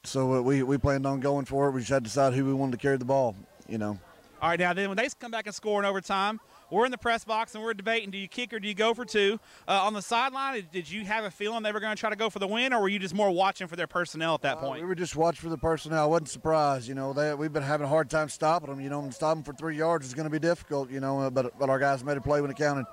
[0.04, 1.72] so uh, we we planned on going for it.
[1.72, 3.36] We just had to decide who we wanted to carry the ball.
[3.68, 3.98] You know.
[4.42, 6.98] All right, now then when they come back and score in overtime, we're in the
[6.98, 9.38] press box and we're debating: do you kick or do you go for two?
[9.68, 12.16] Uh, on the sideline, did you have a feeling they were going to try to
[12.16, 14.56] go for the win, or were you just more watching for their personnel at that
[14.56, 14.80] uh, point?
[14.80, 16.02] We were just watching for the personnel.
[16.02, 16.88] I wasn't surprised.
[16.88, 18.80] You know, they, we've been having a hard time stopping them.
[18.80, 20.90] You know, and stopping for three yards is going to be difficult.
[20.90, 22.86] You know, but but our guys made a play when it counted.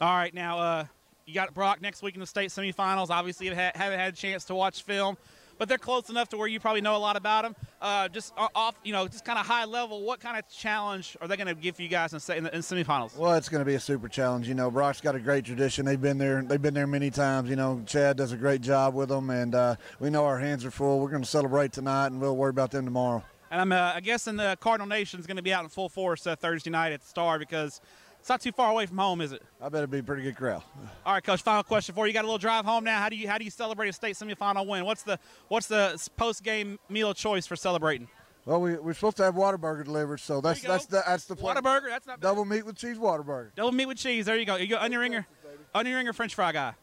[0.00, 0.84] All right, now uh,
[1.26, 3.10] you got Brock next week in the state semifinals.
[3.10, 5.16] Obviously, haven't had a chance to watch film
[5.58, 7.56] but they're close enough to where you probably know a lot about them.
[7.80, 10.02] Uh, just off, you know, just kind of high level.
[10.02, 12.60] What kind of challenge are they going to give you guys in, in the in
[12.60, 13.16] semifinals?
[13.16, 14.48] Well, it's going to be a super challenge.
[14.48, 15.84] You know, Brock's got a great tradition.
[15.84, 16.42] They've been there.
[16.42, 17.50] They've been there many times.
[17.50, 20.64] You know, Chad does a great job with them, and uh, we know our hands
[20.64, 21.00] are full.
[21.00, 23.22] We're going to celebrate tonight, and we'll worry about them tomorrow.
[23.50, 26.26] And I'm uh, guessing the Cardinal Nation is going to be out in full force
[26.26, 27.82] uh, Thursday night at the Star because
[28.22, 29.42] it's not too far away from home, is it?
[29.60, 30.62] I bet it'd be a pretty good crowd.
[31.04, 31.42] All right, coach.
[31.42, 32.10] Final question for you.
[32.10, 33.00] You got a little drive home now.
[33.00, 34.84] How do you how do you celebrate a state semifinal win?
[34.84, 38.06] What's the what's the post game meal choice for celebrating?
[38.44, 41.56] Well, we, we're supposed to have Whataburger delivered, so that's that's the that's the plan.
[41.56, 41.88] Whataburger.
[41.88, 42.28] That's not bad.
[42.28, 43.56] double meat with cheese Whataburger.
[43.56, 44.26] Double meat with cheese.
[44.26, 44.54] There you go.
[44.54, 45.26] You go onion ringer,
[45.74, 46.74] onion ringer, French fry guy.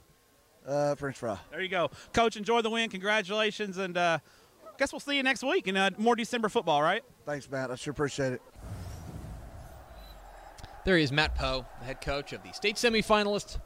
[0.68, 1.38] Uh, French fry.
[1.52, 2.36] There you go, Coach.
[2.36, 2.90] Enjoy the win.
[2.90, 4.20] Congratulations, and uh,
[4.78, 7.02] guess we'll see you next week in uh, more December football, right?
[7.26, 7.72] Thanks, Matt.
[7.72, 8.42] I sure appreciate it.
[10.86, 13.60] There he is, Matt Poe, the head coach of the state semifinalist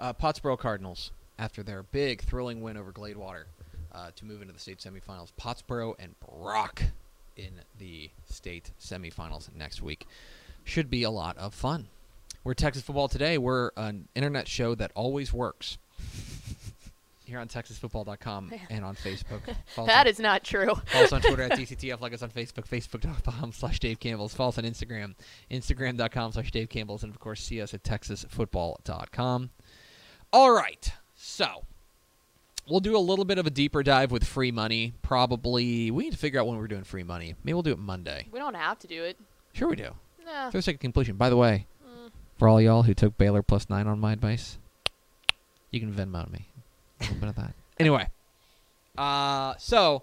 [0.00, 3.44] uh, Pottsboro Cardinals after their big, thrilling win over Gladewater
[3.92, 5.32] uh, to move into the state semifinals.
[5.40, 6.82] Pottsboro and Brock
[7.36, 10.06] in the state semifinals next week.
[10.64, 11.86] Should be a lot of fun.
[12.42, 13.38] We're Texas Football Today.
[13.38, 15.78] We're an internet show that always works
[17.24, 19.40] here on TexasFootball.com and on Facebook.
[19.76, 20.74] that on, is not true.
[20.86, 22.00] follow us on Twitter at DCTF.
[22.00, 24.34] Like us on Facebook, Facebook.com slash Dave Campbell's.
[24.34, 25.14] Follow us on Instagram,
[25.50, 27.02] Instagram.com slash Dave Campbell's.
[27.02, 29.50] And, of course, see us at TexasFootball.com.
[30.32, 30.92] All right.
[31.14, 31.64] So,
[32.68, 34.94] we'll do a little bit of a deeper dive with free money.
[35.02, 37.34] Probably, we need to figure out when we're doing free money.
[37.42, 38.28] Maybe we'll do it Monday.
[38.30, 39.18] We don't have to do it.
[39.52, 39.90] Sure we do.
[40.26, 40.50] Nah.
[40.50, 41.16] Sake of completion.
[41.16, 42.10] By the way, mm.
[42.36, 44.58] for all y'all who took Baylor plus nine on my advice,
[45.70, 46.48] you can Venmo me
[47.08, 47.54] a little bit of that.
[47.78, 48.06] Anyway,
[48.96, 50.02] uh, so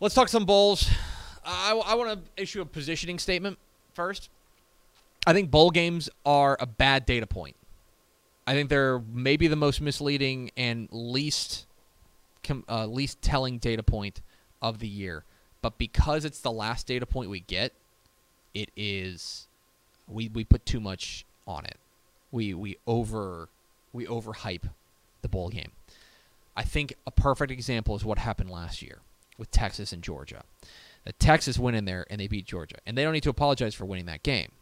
[0.00, 0.88] let's talk some bowls.
[1.44, 3.58] I, I want to issue a positioning statement
[3.94, 4.28] first.
[5.26, 7.56] I think bowl games are a bad data point.
[8.46, 11.66] I think they're maybe the most misleading and least
[12.68, 14.22] uh, least telling data point
[14.60, 15.24] of the year.
[15.62, 17.72] But because it's the last data point we get,
[18.54, 19.46] it is
[20.08, 21.76] we we put too much on it.
[22.32, 23.48] We we over
[23.92, 24.70] we overhype
[25.22, 25.72] the bowl game.
[26.56, 28.98] I think a perfect example is what happened last year
[29.38, 30.42] with Texas and Georgia.
[31.04, 33.74] That Texas went in there and they beat Georgia, and they don't need to apologize
[33.74, 34.52] for winning that game.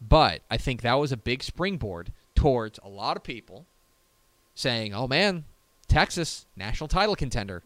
[0.00, 3.66] But I think that was a big springboard towards a lot of people
[4.54, 5.44] saying, "Oh man,
[5.88, 7.62] Texas national title contender,"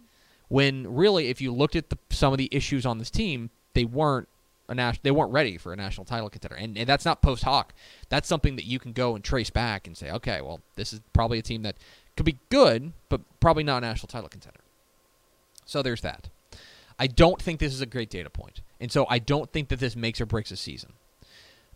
[0.49, 3.85] when really, if you looked at the, some of the issues on this team, they
[3.85, 4.29] weren't
[4.69, 7.45] a nas- they weren't ready for a national title contender, and, and that's not post
[7.45, 7.75] hoc.
[8.09, 11.01] That's something that you can go and trace back and say, okay, well, this is
[11.13, 11.77] probably a team that
[12.17, 14.61] could be good, but probably not a national title contender.
[15.67, 16.29] So there's that.
[16.99, 19.81] I don't think this is a great data point, and so I don't think that
[19.81, 20.93] this makes or breaks a season.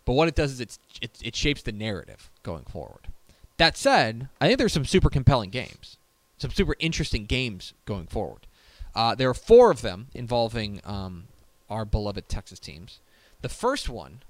[0.05, 3.09] But what it does is it's, it, it shapes the narrative going forward.
[3.57, 5.97] That said, I think there's some super compelling games,
[6.37, 8.47] some super interesting games going forward.
[8.95, 11.25] Uh, there are four of them involving um,
[11.69, 12.99] our beloved Texas teams.
[13.41, 14.21] The first one,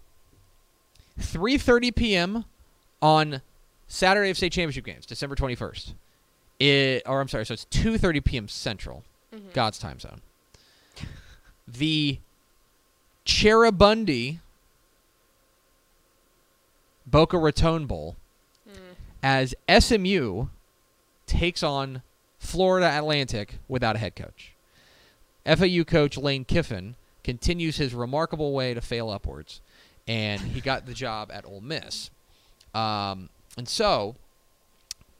[1.19, 2.45] 3:30 p.m.
[3.01, 3.41] on
[3.87, 5.93] Saturday of state championship games, December 21st.
[6.59, 8.47] It, or I'm sorry, so it's 2:30 p.m.
[8.47, 9.49] Central, mm-hmm.
[9.53, 10.21] God's time zone.
[11.67, 12.19] The
[13.25, 14.39] Cheribundi
[17.05, 18.15] Boca Raton Bowl
[18.69, 18.95] mm.
[19.23, 20.47] as SMU
[21.25, 22.01] takes on
[22.39, 24.53] Florida Atlantic without a head coach.
[25.45, 29.61] FAU coach Lane Kiffin continues his remarkable way to fail upwards,
[30.07, 32.09] and he got the job at Ole Miss.
[32.73, 34.15] Um, and so,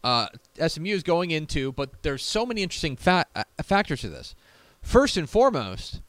[0.03, 0.27] uh,
[0.65, 4.35] SMU is going into, but there's so many interesting fa- uh, factors to this.
[4.81, 6.01] First and foremost,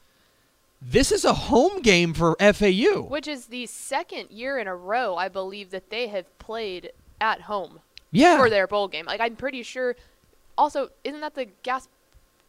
[0.81, 3.03] this is a home game for FAU.
[3.03, 7.43] Which is the second year in a row, I believe, that they have played at
[7.43, 8.39] home yeah.
[8.39, 9.07] for their bowl game.
[9.07, 9.97] Like I'm pretty sure.
[10.57, 11.89] Also, isn't that the gas?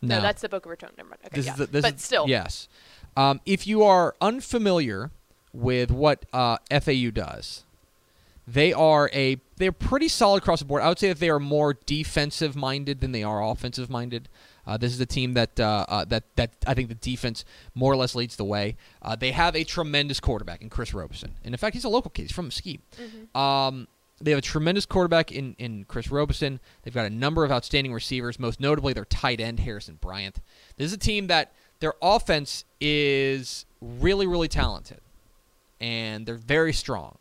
[0.01, 0.89] no, that's the Boca Raton.
[0.97, 1.21] Never mind.
[1.25, 1.51] Okay, this yeah.
[1.53, 2.67] is the, this but is- still, yes.
[3.15, 5.11] Um, if you are unfamiliar
[5.53, 7.63] with what uh, FAU does,
[8.47, 10.81] they are a they're pretty solid across the board.
[10.81, 14.29] I would say that they are more defensive minded than they are offensive minded.
[14.65, 17.45] Uh, this is a team that uh, uh, that that I think the defense
[17.75, 18.77] more or less leads the way.
[19.01, 22.11] Uh, they have a tremendous quarterback in Chris Robison, and in fact, he's a local
[22.11, 22.23] kid.
[22.23, 22.81] He's from Mesquite.
[23.35, 23.87] Um,
[24.19, 26.59] they have a tremendous quarterback in, in Chris Robison.
[26.83, 30.39] They've got a number of outstanding receivers, most notably their tight end, Harrison Bryant.
[30.77, 35.01] This is a team that their offense is really, really talented,
[35.81, 37.17] and they're very strong.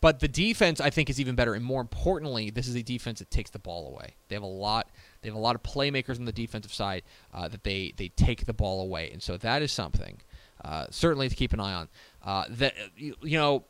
[0.00, 3.20] But the defense, I think, is even better, and more importantly, this is a defense
[3.20, 4.14] that takes the ball away.
[4.28, 4.90] They have a lot.
[5.22, 8.44] They have a lot of playmakers on the defensive side uh, that they they take
[8.44, 10.18] the ball away, and so that is something
[10.64, 11.88] uh, certainly to keep an eye on.
[12.22, 13.64] Uh, that you, you know,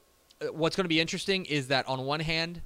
[0.51, 2.63] what's going to be interesting is that on one hand,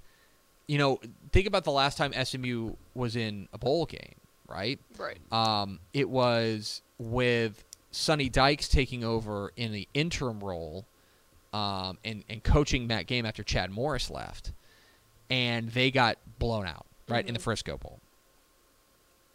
[0.66, 1.00] you know,
[1.32, 4.14] think about the last time SMU was in a bowl game,
[4.48, 4.78] right?
[4.98, 5.18] right.
[5.32, 10.86] Um, it was with Sonny Dykes taking over in the interim role
[11.52, 14.52] um, and, and coaching that game after Chad Morris left.
[15.30, 18.00] And they got blown out, right, in the Frisco Bowl.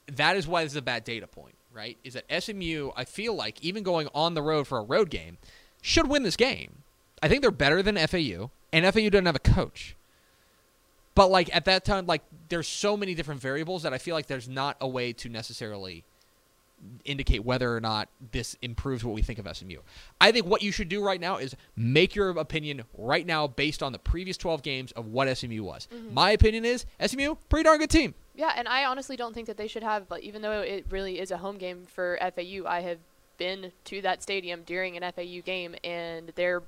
[0.08, 1.98] That is why this is a bad data point, right?
[2.04, 5.38] Is that SMU, I feel like, even going on the road for a road game,
[5.82, 6.84] should win this game.
[7.22, 9.96] I think they're better than FAU, and FAU doesn't have a coach.
[11.16, 14.28] But like at that time, like there's so many different variables that I feel like
[14.28, 16.04] there's not a way to necessarily
[17.06, 19.78] indicate whether or not this improves what we think of SMU.
[20.20, 23.82] I think what you should do right now is make your opinion right now based
[23.82, 25.88] on the previous 12 games of what SMU was.
[25.94, 26.14] Mm-hmm.
[26.14, 28.16] My opinion is SMU pretty darn good team.
[28.36, 30.10] Yeah, and I honestly don't think that they should have.
[30.10, 32.98] But even though it really is a home game for FAU, I have
[33.38, 36.64] been to that stadium during an FAU game, and their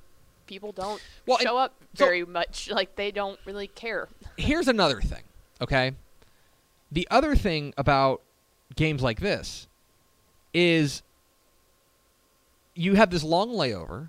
[0.46, 2.70] people don't Well, show up so- very much.
[2.70, 4.08] Like they don't really care.
[4.36, 5.22] Here's another thing,
[5.60, 5.92] okay?
[6.92, 8.22] The other thing about
[8.76, 9.66] games like this
[10.54, 11.02] is
[12.74, 14.08] you have this long layover.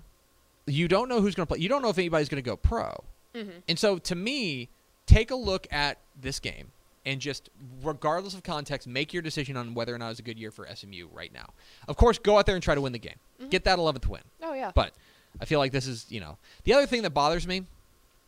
[0.66, 1.60] You don't know who's going to play.
[1.62, 3.02] You don't know if anybody's going to go pro.
[3.34, 3.50] Mm-hmm.
[3.68, 4.68] And so to me,
[5.06, 6.68] take a look at this game
[7.06, 7.48] and just
[7.82, 10.68] regardless of context, make your decision on whether or not it's a good year for
[10.74, 11.46] SMU right now.
[11.88, 13.14] Of course, go out there and try to win the game.
[13.40, 13.48] Mm-hmm.
[13.48, 14.20] Get that 11th win.
[14.42, 14.72] Oh yeah.
[14.74, 14.92] But
[15.40, 17.62] I feel like this is, you know, the other thing that bothers me,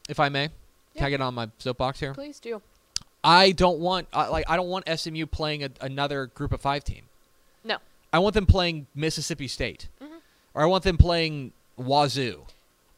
[0.08, 0.48] if I may,
[0.96, 2.14] can I get on my soapbox here?
[2.14, 2.60] Please do.
[3.22, 6.84] I don't want uh, like I don't want SMU playing a, another Group of Five
[6.84, 7.02] team.
[7.64, 7.76] No.
[8.12, 10.14] I want them playing Mississippi State, Mm-hmm.
[10.54, 12.46] or I want them playing Wazoo.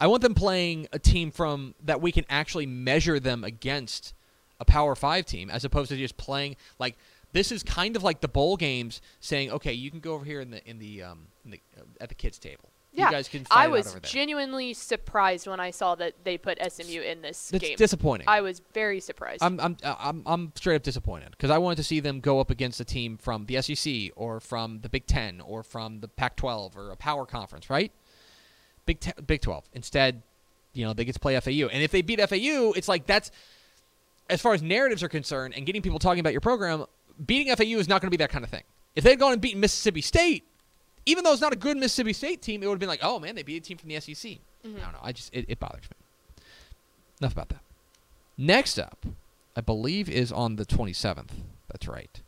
[0.00, 4.14] I want them playing a team from that we can actually measure them against
[4.60, 6.96] a Power Five team, as opposed to just playing like
[7.32, 10.40] this is kind of like the bowl games, saying, okay, you can go over here
[10.40, 12.68] in the in the um in the, uh, at the kids table.
[12.94, 13.06] Yeah.
[13.06, 13.46] you guys can.
[13.50, 17.76] I was genuinely surprised when I saw that they put SMU in this It's game.
[17.76, 18.28] disappointing.
[18.28, 19.42] I was very surprised.
[19.42, 22.38] I'm I'm uh, I'm I'm straight up disappointed because I wanted to see them go
[22.38, 26.08] up against a team from the SEC or from the Big Ten or from the
[26.08, 27.90] Pac-12 or a power conference, right?
[28.84, 29.64] Big Ten, Big 12.
[29.72, 30.22] Instead,
[30.74, 33.30] you know they get to play FAU, and if they beat FAU, it's like that's
[34.28, 36.84] as far as narratives are concerned and getting people talking about your program.
[37.24, 38.64] Beating FAU is not going to be that kind of thing.
[38.94, 40.44] If they'd gone and beaten Mississippi State,
[41.06, 43.18] even though it's not a good Mississippi State team, it would have been like, oh
[43.18, 44.14] man, they beat a team from the SEC.
[44.14, 44.76] Mm-hmm.
[44.76, 44.98] I don't know.
[45.02, 46.44] I just it, it bothers me.
[47.20, 47.60] Enough about that.
[48.38, 49.04] Next up,
[49.56, 51.30] I believe, is on the 27th.
[51.68, 52.20] That's right.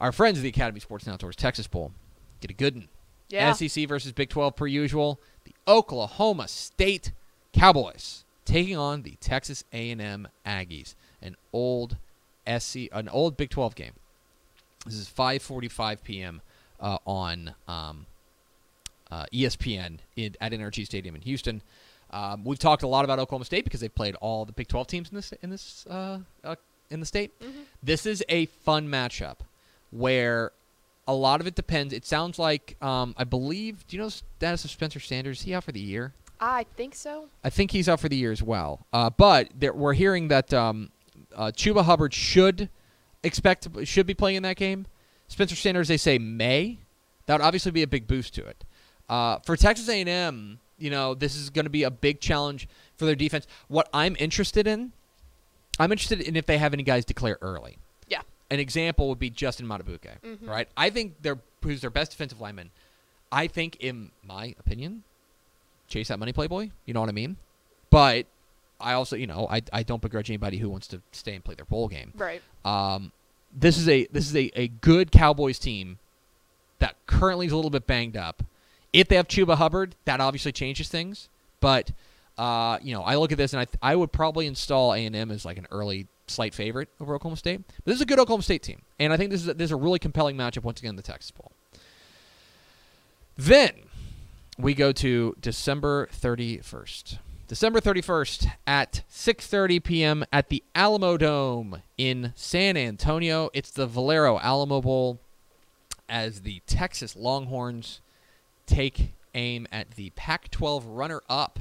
[0.00, 1.92] Our friends of the Academy Sports and Outdoors Texas Bowl
[2.40, 2.88] get a good one.
[3.28, 3.52] Yeah.
[3.52, 5.20] SEC versus Big 12 per usual.
[5.44, 7.12] The Oklahoma State
[7.52, 11.96] Cowboys taking on the Texas A&M Aggies, an old
[12.46, 13.92] SC, an old Big 12 game.
[14.84, 16.40] This is 5:45 p.m.
[16.80, 18.06] Uh, on um,
[19.10, 21.62] uh, ESPN in, at NRG Stadium in Houston.
[22.10, 24.86] Um, we've talked a lot about Oklahoma State because they've played all the Big 12
[24.86, 26.56] teams in this in this uh, uh,
[26.90, 27.32] in the state.
[27.82, 29.36] This is a fun matchup
[29.90, 30.52] where
[31.08, 31.92] a lot of it depends.
[31.92, 33.86] It sounds like um, I believe.
[33.86, 35.38] Do you know the status of Spencer Sanders?
[35.38, 36.12] Is he out for the year?
[36.38, 37.28] I think so.
[37.42, 38.86] I think he's out for the year as well.
[38.92, 40.90] Uh, but there, we're hearing that um,
[41.34, 42.68] uh, Chuba Hubbard should
[43.22, 44.86] expect to, should be playing in that game.
[45.28, 46.78] Spencer Sanders, they say may.
[47.26, 48.64] That would obviously be a big boost to it.
[49.08, 53.04] Uh, for Texas A&M, you know, this is going to be a big challenge for
[53.04, 53.46] their defense.
[53.68, 54.92] What I'm interested in,
[55.78, 57.78] I'm interested in if they have any guys declare early.
[58.08, 58.22] Yeah.
[58.50, 60.68] An example would be Justin Madubuike, right?
[60.76, 62.70] I think they're who's their best defensive lineman.
[63.32, 65.02] I think, in my opinion,
[65.88, 66.70] chase that money, Playboy.
[66.84, 67.36] You know what I mean?
[67.90, 68.26] But
[68.80, 71.54] I also, you know, I, I don't begrudge anybody who wants to stay and play
[71.56, 72.12] their bowl game.
[72.16, 72.40] Right.
[72.64, 73.10] Um,
[73.56, 75.98] this is a this is a, a good Cowboys team
[76.78, 78.42] that currently is a little bit banged up.
[78.92, 81.28] If they have Chuba Hubbard, that obviously changes things.
[81.60, 81.92] But
[82.36, 85.16] uh, you know, I look at this and I I would probably install A and
[85.16, 87.62] M as like an early slight favorite over Oklahoma State.
[87.66, 89.66] But this is a good Oklahoma State team, and I think this is a, this
[89.66, 91.50] is a really compelling matchup once again in the Texas Bowl.
[93.38, 93.72] Then
[94.58, 97.18] we go to December 31st.
[97.48, 100.24] December 31st at 6:30 p.m.
[100.32, 103.50] at the Alamo Dome in San Antonio.
[103.54, 105.20] It's the Valero Alamo Bowl
[106.08, 108.00] as the Texas Longhorns
[108.66, 111.60] take aim at the Pac-12 runner-up,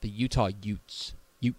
[0.00, 1.12] the Utah Utes.
[1.40, 1.58] Utes.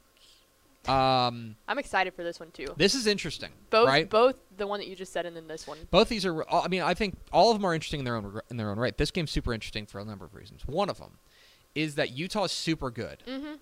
[0.88, 2.68] Um, I'm excited for this one too.
[2.78, 4.10] this is interesting, Both, right?
[4.10, 5.78] both the one that you just said and then this one.
[5.92, 6.50] Both these are.
[6.52, 8.80] I mean, I think all of them are interesting in their own in their own
[8.80, 8.98] right.
[8.98, 10.66] This game's super interesting for a number of reasons.
[10.66, 11.20] One of them
[11.78, 13.22] is that Utah is super good.
[13.28, 13.54] Mm-hmm.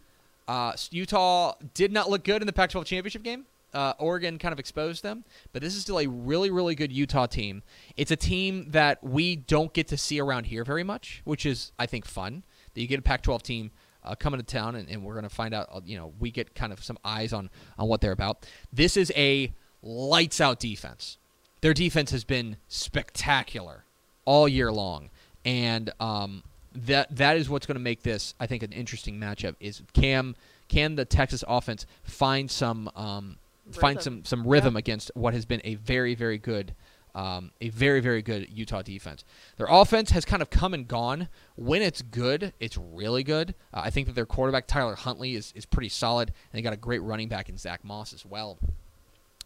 [0.48, 3.46] Uh, Utah did not look good in the Pac-12 championship game.
[3.74, 7.26] Uh, Oregon kind of exposed them, but this is still a really, really good Utah
[7.26, 7.62] team.
[7.98, 11.74] It's a team that we don't get to see around here very much, which is,
[11.78, 12.44] I think, fun.
[12.74, 15.36] That you get a Pac-12 team uh, coming to town, and, and we're going to
[15.36, 15.68] find out.
[15.70, 18.48] Uh, you know, we get kind of some eyes on on what they're about.
[18.72, 21.18] This is a lights-out defense.
[21.60, 23.84] Their defense has been spectacular
[24.24, 25.10] all year long,
[25.44, 26.44] and um,
[26.76, 29.56] that that is what's going to make this, I think, an interesting matchup.
[29.60, 30.36] Is Cam
[30.68, 33.38] can the Texas offense find some um,
[33.72, 34.02] find Rhythm.
[34.02, 36.76] some some rhythm against what has been a very very good
[37.16, 39.24] um, a very very good Utah defense.
[39.58, 41.30] Their offense has kind of come and gone.
[41.56, 43.56] When it's good, it's really good.
[43.74, 46.74] Uh, I think that their quarterback Tyler Huntley is is pretty solid, and they got
[46.74, 48.58] a great running back in Zach Moss as well.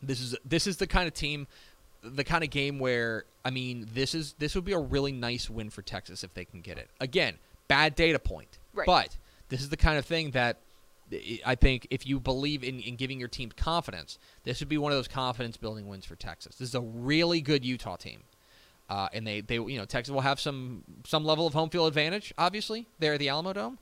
[0.02, 1.48] This is this is the kind of team,
[2.02, 5.50] the kind of game where I mean this is this would be a really nice
[5.50, 6.90] win for Texas if they can get it.
[7.00, 7.36] Again,
[7.68, 8.86] bad data point, Right.
[8.86, 9.18] but
[9.50, 10.58] this is the kind of thing that
[11.46, 14.92] I- think if you believe in, in giving your team confidence, this would be one
[14.92, 16.58] of those confidence building wins for Texas.
[16.58, 18.22] This is a really good Utah team.
[18.88, 21.88] Uh, and they, they you know Texas will have some some level of home field
[21.88, 23.78] advantage obviously there at the Alamo Dome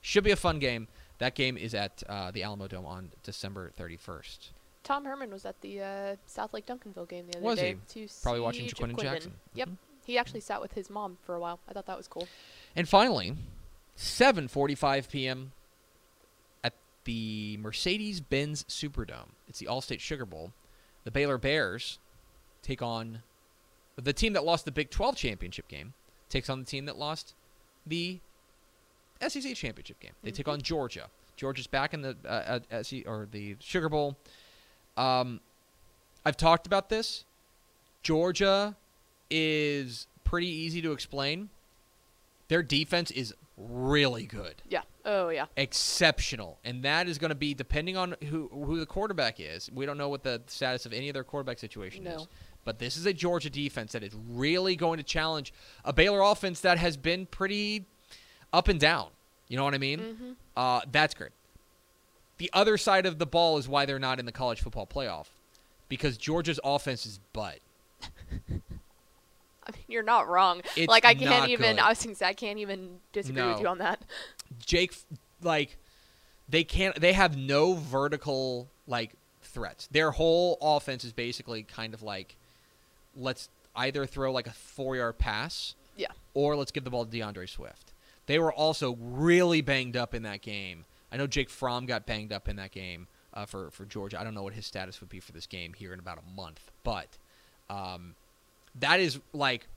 [0.00, 0.88] should be a fun game
[1.18, 4.50] that game is at uh, the Alamo Dome on December 31st
[4.88, 7.76] Tom Herman was at the uh, Southlake Duncanville game the other Was day.
[7.94, 8.06] he?
[8.06, 9.32] To Probably watching see Ja'Quinden Jackson.
[9.54, 9.68] Yep.
[9.68, 9.76] Mhm.
[10.06, 11.60] He actually sat with his mom for a while.
[11.68, 12.26] I thought that was cool.
[12.74, 13.34] And finally,
[13.98, 15.52] 7:45 p.m.
[16.64, 16.72] at
[17.04, 19.32] the Mercedes-Benz Superdome.
[19.46, 20.54] It's the Allstate Sugar Bowl.
[21.04, 21.98] The Baylor Bears
[22.62, 23.22] take on
[23.96, 25.92] the team that lost the Big 12 championship game.
[26.30, 27.34] Takes on the team that lost
[27.86, 28.20] the
[29.20, 30.12] SEC championship game.
[30.22, 31.10] They take on Georgia.
[31.36, 34.16] Georgia's back in the uh, SEC or the Sugar Bowl.
[34.98, 35.40] Um,
[36.24, 37.24] I've talked about this.
[38.02, 38.76] Georgia
[39.30, 41.48] is pretty easy to explain.
[42.48, 44.82] Their defense is really good, Yeah.
[45.04, 45.46] Oh yeah.
[45.56, 49.70] exceptional, and that is going to be depending on who who the quarterback is.
[49.72, 52.10] We don't know what the status of any of their quarterback situation No.
[52.16, 52.26] is,
[52.64, 55.52] but this is a Georgia defense that is really going to challenge
[55.84, 57.84] a Baylor offense that has been pretty
[58.52, 59.08] up and down.
[59.48, 59.98] You know what I mean?
[60.00, 60.30] Mm-hmm.
[60.56, 61.30] Uh, that's great.
[62.38, 65.26] The other side of the ball is why they're not in the college football playoff,
[65.88, 67.58] because Georgia's offense is butt.
[69.68, 70.62] I mean, you're not wrong.
[70.76, 71.76] It's like I can't even.
[71.76, 71.82] good.
[71.82, 74.00] I was say I can't even disagree with you on that.
[74.64, 74.96] Jake,
[75.42, 75.76] like,
[76.48, 76.98] they can't.
[77.00, 79.12] They have no vertical like
[79.42, 79.86] threats.
[79.88, 82.36] Their whole offense is basically kind of like,
[83.16, 86.08] let's either throw like a four yard pass, Yeah.
[86.34, 87.92] or let's give the ball to D'Andre Swift.
[88.26, 90.84] They were also really banged up in that game.
[91.12, 93.06] I know Jake Fromm got banged up in that game.
[93.34, 94.20] uh, for for Georgia.
[94.20, 96.34] I don't know what his status would be for this game here in about a
[96.36, 97.18] month, but
[97.70, 98.14] um,
[98.74, 99.68] that is like.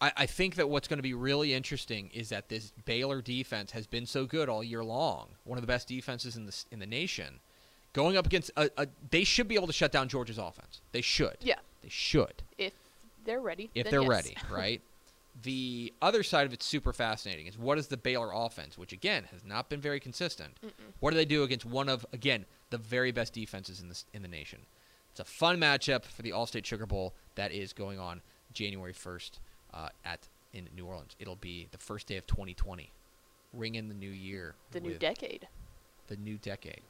[0.00, 3.70] I, I think that what's going to be really interesting is that this Baylor defense
[3.72, 6.78] has been so good all year long, one of the best defenses in the in
[6.80, 7.40] the nation.
[7.92, 10.80] Going up against a, a, they should be able to shut down Georgia's offense.
[10.90, 11.36] They should.
[11.40, 11.60] Yeah.
[11.80, 12.72] They should If
[13.24, 13.70] they're ready.
[13.74, 14.08] if they're yes.
[14.08, 14.82] ready, right?
[15.42, 19.24] The other side of it's super fascinating is what is the Baylor offense, which again
[19.32, 20.58] has not been very consistent.
[21.00, 24.22] What do they do against one of again the very best defenses in the in
[24.22, 24.60] the nation?
[25.10, 28.20] It's a fun matchup for the Allstate Sugar Bowl that is going on
[28.52, 29.38] January 1st
[29.72, 31.16] uh, at in New Orleans.
[31.18, 32.92] It'll be the first day of 2020.
[33.52, 34.54] Ring in the new year.
[34.72, 35.48] The new decade.
[36.06, 36.80] The new decade.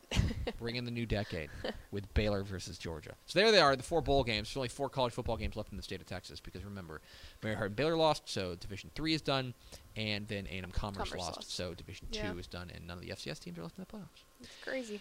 [0.58, 1.50] Bring in the new decade
[1.90, 3.14] with Baylor versus Georgia.
[3.26, 4.48] So there they are, the four bowl games.
[4.48, 7.00] There's only four college football games left in the state of Texas because remember,
[7.42, 9.54] Mary Hardin Baylor lost, so Division Three is done,
[9.96, 11.50] and then A&M Commerce, Commerce lost, lost.
[11.54, 12.32] so Division Yeah.
[12.32, 14.24] Two is done, and none of the FCS teams are left in the playoffs.
[14.40, 15.00] It's crazy.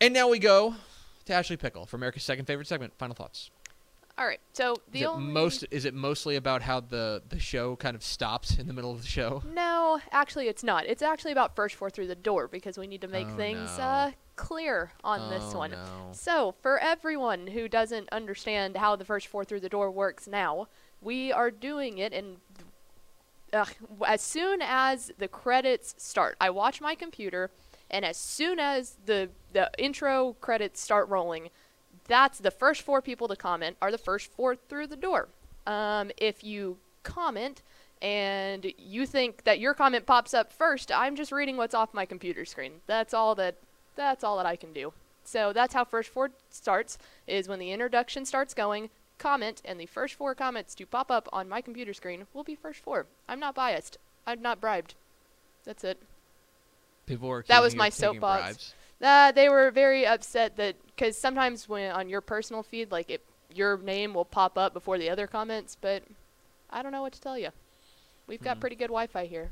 [0.00, 0.74] And now we go
[1.24, 2.92] to Ashley Pickle for America's second favorite segment.
[2.98, 3.50] Final thoughts.
[4.18, 4.40] All right.
[4.54, 5.64] So the is it only most?
[5.70, 9.02] Is it mostly about how the the show kind of stops in the middle of
[9.02, 9.42] the show?
[9.52, 10.86] No, actually, it's not.
[10.86, 13.76] It's actually about first four through the door because we need to make Oh, things
[13.76, 13.84] no.
[13.84, 15.72] uh, clear on this one.
[15.72, 16.08] no.
[16.12, 20.68] So, for everyone who doesn't understand how the first four through the door works now,
[21.02, 22.38] we are doing it in.
[24.06, 27.50] As soon as the credits start, I watch my computer,
[27.90, 31.50] and as soon as the the intro credits start rolling,
[32.06, 35.28] that's the first four people to comment are the first four through the door.
[35.66, 37.62] Um, if you comment
[38.02, 42.06] and you think that your comment pops up first, I'm just reading what's off my
[42.06, 42.72] computer screen.
[42.86, 43.56] That's all that
[43.96, 44.92] that's all that I can do.
[45.24, 49.86] So that's how first four starts is when the introduction starts going, comment and the
[49.86, 53.06] first four comments to pop up on my computer screen will be first four.
[53.28, 53.98] I'm not biased.
[54.26, 54.94] I'm not bribed.
[55.64, 56.00] That's it.
[57.06, 58.74] People were That was my soapbox.
[59.02, 63.22] Uh, they were very upset that because sometimes when on your personal feed, like it,
[63.54, 66.02] your name will pop up before the other comments, but
[66.70, 67.50] I don't know what to tell you.
[68.26, 68.60] We've got Hmm.
[68.60, 69.50] pretty good Wi-Fi here.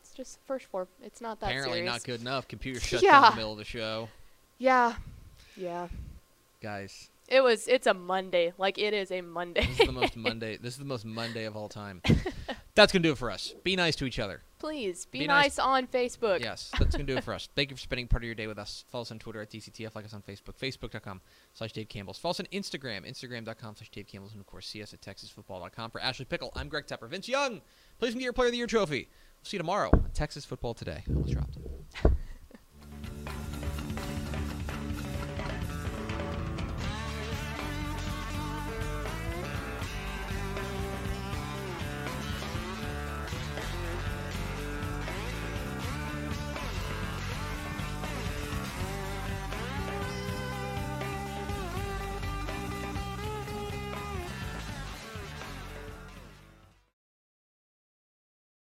[0.00, 0.88] It's just the first four.
[1.02, 1.92] It's not that Apparently serious.
[1.92, 2.48] not good enough.
[2.48, 4.08] Computer shut down in the middle of the show.
[4.58, 4.94] Yeah,
[5.56, 5.88] yeah.
[6.60, 7.68] Guys, It was.
[7.68, 8.52] It's a Monday.
[8.58, 9.64] Like it is a Monday.
[9.66, 10.56] this is the most Monday.
[10.56, 12.02] This is the most Monday of all time.
[12.74, 13.54] That's gonna do it for us.
[13.64, 14.42] Be nice to each other.
[14.58, 15.56] Please be, Be nice.
[15.56, 15.58] nice.
[15.58, 16.40] on Facebook.
[16.40, 17.48] Yes, that's gonna do it for us.
[17.56, 18.84] Thank you for spending part of your day with us.
[18.90, 21.20] Follow us on Twitter at DCTF, like us on Facebook, Facebook.com
[21.54, 22.18] slash Dave Campbell's.
[22.18, 25.90] Follow us on Instagram, Instagram.com slash Dave Campbell's, and of course see us at TexasFootball.com.
[25.90, 27.08] For Ashley Pickle, I'm Greg Tepper.
[27.08, 27.60] Vince Young,
[27.98, 29.08] please get your Player of the Year trophy.
[29.40, 31.02] We'll see you tomorrow on Texas Football Today.
[31.08, 32.12] I almost dropped it.